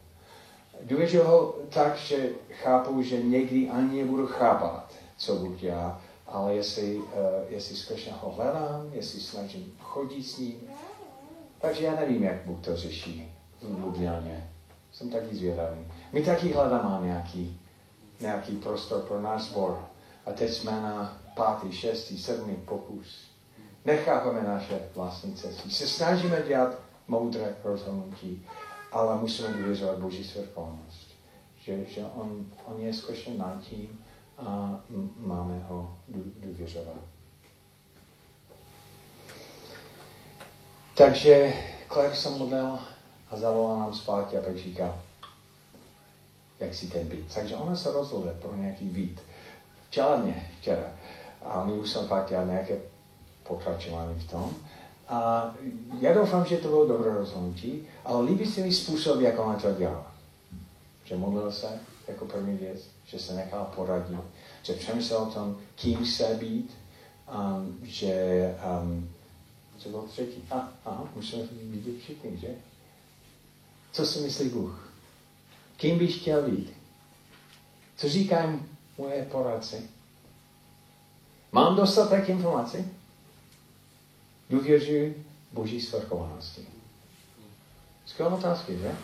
Důvěřuji 0.82 1.22
ho 1.22 1.54
tak, 1.68 1.96
že 1.96 2.30
chápu, 2.62 3.02
že 3.02 3.22
někdy 3.22 3.70
ani 3.70 4.02
nebudu 4.02 4.26
chápat, 4.26 4.92
co 5.16 5.36
Bůh 5.36 5.56
dělá, 5.60 6.00
ale 6.26 6.54
jestli, 6.54 6.96
uh, 6.96 7.04
jestli 7.48 7.76
skutečně 7.76 8.12
ho 8.20 8.30
hledám, 8.30 8.90
jestli 8.92 9.20
snažím 9.20 9.72
chodit 9.80 10.22
s 10.22 10.38
ním. 10.38 10.60
Takže 11.62 11.84
já 11.84 11.96
nevím, 11.96 12.22
jak 12.22 12.44
Bůh 12.44 12.60
to 12.60 12.76
řeší 12.76 13.32
v 13.62 13.78
Ljubljaně. 13.78 14.50
Jsem 14.92 15.10
taky 15.10 15.36
zvědavý. 15.36 15.86
My 16.12 16.22
taky 16.22 16.52
hledáme 16.52 17.06
nějaký, 17.06 17.60
nějaký 18.20 18.56
prostor 18.56 19.02
pro 19.02 19.20
náš 19.20 19.42
sbor. 19.42 19.84
A 20.26 20.32
teď 20.32 20.50
jsme 20.50 20.72
na 20.72 21.20
pátý, 21.36 21.72
šestý, 21.72 22.18
sedmý 22.18 22.56
pokus. 22.56 23.30
Nechápeme 23.84 24.42
naše 24.42 24.80
vlastní 24.94 25.34
cesty. 25.34 25.70
Se 25.70 25.88
snažíme 25.88 26.42
dělat 26.48 26.78
moudré 27.08 27.56
rozhodnutí, 27.64 28.46
ale 28.92 29.18
musíme 29.18 29.48
důvěřovat 29.48 29.98
Boží 29.98 30.24
svrcholnost. 30.24 31.08
že, 31.60 31.84
že 31.84 32.04
on, 32.14 32.46
on 32.64 32.80
je 32.80 32.92
skutečně 32.92 33.34
nad 33.38 33.60
tím 33.60 34.04
a 34.38 34.80
máme 35.16 35.58
ho 35.68 35.98
důvěřovat. 36.42 36.96
Takže 40.94 41.52
Claire 41.92 42.16
se 42.16 42.30
modlil 42.30 42.78
a 43.30 43.36
zavolal 43.36 43.78
nám 43.78 43.94
zpátky 43.94 44.38
a 44.38 44.42
pak 44.42 44.56
říkal, 44.58 45.00
jak 46.60 46.74
si 46.74 46.86
ten 46.86 47.08
být. 47.08 47.34
Takže 47.34 47.56
ona 47.56 47.76
se 47.76 47.92
rozhodla 47.92 48.32
pro 48.42 48.56
nějaký 48.56 48.84
být. 48.84 49.20
Včera 49.88 50.16
mě, 50.16 50.50
včera. 50.60 50.92
A 51.44 51.64
my 51.64 51.72
už 51.72 51.90
jsem 51.90 52.08
fakt 52.08 52.28
dělal 52.28 52.46
nějaké 52.46 52.78
pokračování 53.42 54.20
v 54.20 54.30
tom. 54.30 54.54
A 55.08 55.50
já 56.00 56.14
doufám, 56.14 56.44
že 56.44 56.56
to 56.56 56.68
bylo 56.68 56.86
dobré 56.86 57.14
rozhodnutí, 57.14 57.86
ale 58.04 58.24
líbí 58.24 58.46
se 58.46 58.60
mi 58.60 58.72
způsob, 58.72 59.20
jak 59.20 59.38
ona 59.38 59.54
to 59.54 59.72
dělala. 59.72 60.12
Že 61.04 61.16
modlil 61.16 61.52
se 61.52 61.66
jako 62.08 62.24
první 62.24 62.56
věc, 62.56 62.80
že 63.04 63.18
se 63.18 63.34
nechal 63.34 63.72
poradit, 63.76 64.18
že 64.62 64.72
přemýšlel 64.72 65.22
o 65.22 65.26
tom, 65.26 65.56
kým 65.74 66.06
se 66.06 66.24
být, 66.24 66.74
um, 67.34 67.78
že 67.82 68.14
um, 68.82 69.11
co 69.82 69.88
bylo 69.88 70.02
třetí? 70.02 70.44
A, 70.50 70.72
aha, 70.84 71.08
musíme 71.16 71.42
vidět 71.52 72.00
všichni, 72.00 72.36
že? 72.36 72.48
Co 73.92 74.06
si 74.06 74.20
myslí 74.20 74.48
Bůh? 74.48 74.92
Kým 75.76 75.98
bych 75.98 76.20
chtěl 76.20 76.42
být? 76.50 76.72
Co 77.96 78.08
říkají 78.08 78.58
moje 78.98 79.24
poradci? 79.30 79.90
Mám 81.52 81.76
dostatek 81.76 82.28
informací? 82.28 82.78
Důvěřuji 84.50 85.26
Boží 85.52 85.80
svrchovanosti. 85.80 86.66
Skvělá 88.06 88.34
otázky, 88.34 88.78
že? 88.78 88.96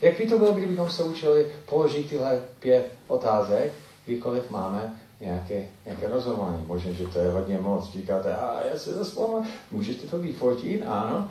Jak 0.00 0.18
by 0.18 0.26
to 0.26 0.38
bylo, 0.38 0.52
kdybychom 0.52 0.90
se 0.90 1.04
učili 1.04 1.52
položit 1.68 2.08
tyhle 2.08 2.42
pět 2.60 2.92
otázek, 3.06 3.72
kdykoliv 4.04 4.50
máme 4.50 4.99
nějaké, 5.20 5.68
nějaké 5.84 6.08
rozhodování. 6.08 6.64
Možná, 6.66 6.92
že 6.92 7.06
to 7.06 7.18
je 7.18 7.30
hodně 7.30 7.58
moc. 7.58 7.92
Říkáte, 7.92 8.36
a 8.36 8.60
já 8.72 8.78
se 8.78 8.92
zaspomínám, 8.92 9.46
můžete 9.70 10.06
to 10.06 10.18
vyfotit, 10.18 10.82
ano, 10.86 11.28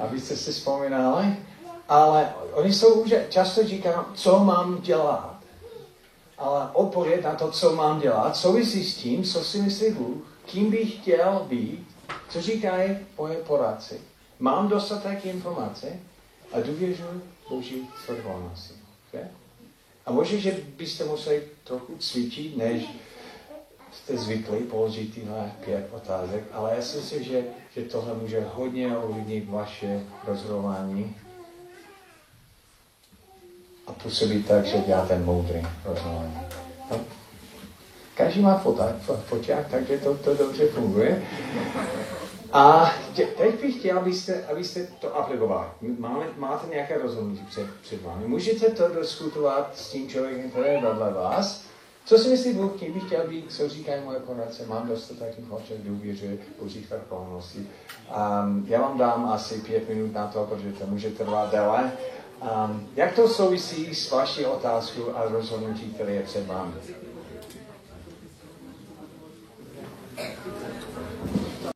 abyste 0.00 0.36
si 0.36 0.52
vzpomínali. 0.52 1.36
Ale 1.88 2.32
oni 2.52 2.72
jsou, 2.72 3.06
že 3.06 3.26
často 3.30 3.64
říkají, 3.64 3.96
co 4.14 4.44
mám 4.44 4.80
dělat. 4.80 5.38
Ale 6.38 6.68
odpověď 6.72 7.24
na 7.24 7.34
to, 7.34 7.50
co 7.50 7.76
mám 7.76 8.00
dělat, 8.00 8.36
souvisí 8.36 8.84
s 8.84 8.96
tím, 8.96 9.24
co 9.24 9.44
si 9.44 9.62
myslí 9.62 9.90
Bůh, 9.90 10.16
kým 10.46 10.70
bych 10.70 10.94
chtěl 10.94 11.46
být, 11.48 11.88
co 12.28 12.42
říkají 12.42 12.96
moje 13.18 13.36
poradci. 13.36 14.00
Mám 14.38 14.68
dostatek 14.68 15.26
informace 15.26 15.86
a 16.52 16.60
důvěřuji 16.60 17.22
Boží 17.50 17.88
svrchovanosti. 18.04 18.74
Okay? 19.08 19.26
A 20.06 20.12
možná, 20.12 20.38
že 20.38 20.60
byste 20.76 21.04
museli 21.04 21.42
trochu 21.64 21.96
cvičit, 21.98 22.56
než 22.56 22.82
jste 23.98 24.16
zvyklí 24.16 24.58
položit 24.58 25.14
tyhle 25.14 25.52
pět 25.64 25.88
otázek, 25.92 26.44
ale 26.52 26.72
já 26.76 26.82
si 26.82 26.96
myslím, 26.96 27.22
že, 27.22 27.44
že 27.74 27.82
tohle 27.82 28.14
může 28.14 28.46
hodně 28.54 28.96
ovlivnit 28.96 29.50
vaše 29.50 30.00
rozhodování 30.26 31.16
a 33.86 33.92
působit 33.92 34.48
tak, 34.48 34.66
že 34.66 34.78
děláte 34.78 35.18
moudrý 35.18 35.66
rozhodování. 35.84 36.38
No. 36.90 37.00
Každý 38.14 38.40
má 38.40 38.58
foták, 38.58 39.70
takže 39.70 39.98
to, 39.98 40.14
to 40.14 40.34
dobře 40.34 40.68
funguje. 40.68 41.22
A 42.52 42.94
teď 43.14 43.60
bych 43.60 43.78
chtěl, 43.78 43.98
abyste, 43.98 44.44
abyste 44.46 44.86
to 45.00 45.16
aplikovali. 45.16 45.68
Máme, 45.98 46.26
máte 46.36 46.66
nějaké 46.66 46.98
rozhodnutí 46.98 47.46
před, 47.48 47.66
před 47.82 48.02
vámi. 48.02 48.26
Můžete 48.26 48.70
to 48.70 48.88
diskutovat 48.88 49.70
s 49.76 49.90
tím 49.90 50.08
člověkem, 50.08 50.50
který 50.50 50.68
je 50.68 50.80
vedle 50.80 51.12
vás. 51.12 51.67
Co 52.08 52.18
si 52.18 52.28
myslí 52.28 52.52
Bůh, 52.52 52.72
kým 52.78 52.92
bych 52.92 53.06
chtěl 53.06 53.28
být, 53.28 53.52
co 53.52 53.68
říkají 53.68 54.04
moje 54.04 54.20
poradce, 54.20 54.66
mám 54.66 54.88
dostatek 54.88 55.38
informací, 55.38 55.72
důvěřuji 55.78 56.40
Božích 56.62 56.90
vrcholností. 56.90 57.58
Um, 57.58 58.64
já 58.68 58.80
vám 58.80 58.98
dám 58.98 59.26
asi 59.26 59.60
pět 59.60 59.88
minut 59.88 60.12
na 60.12 60.26
to, 60.26 60.44
protože 60.44 60.72
to 60.72 60.86
může 60.86 61.10
trvat 61.10 61.50
déle. 61.50 61.92
Um, 62.42 62.88
jak 62.96 63.14
to 63.14 63.28
souvisí 63.28 63.94
s 63.94 64.10
vaší 64.10 64.44
otázkou 64.44 65.02
a 65.14 65.24
rozhodnutí, 65.28 65.92
které 65.94 66.12
je 66.12 66.22
před 66.22 66.46
vámi? 66.46 66.72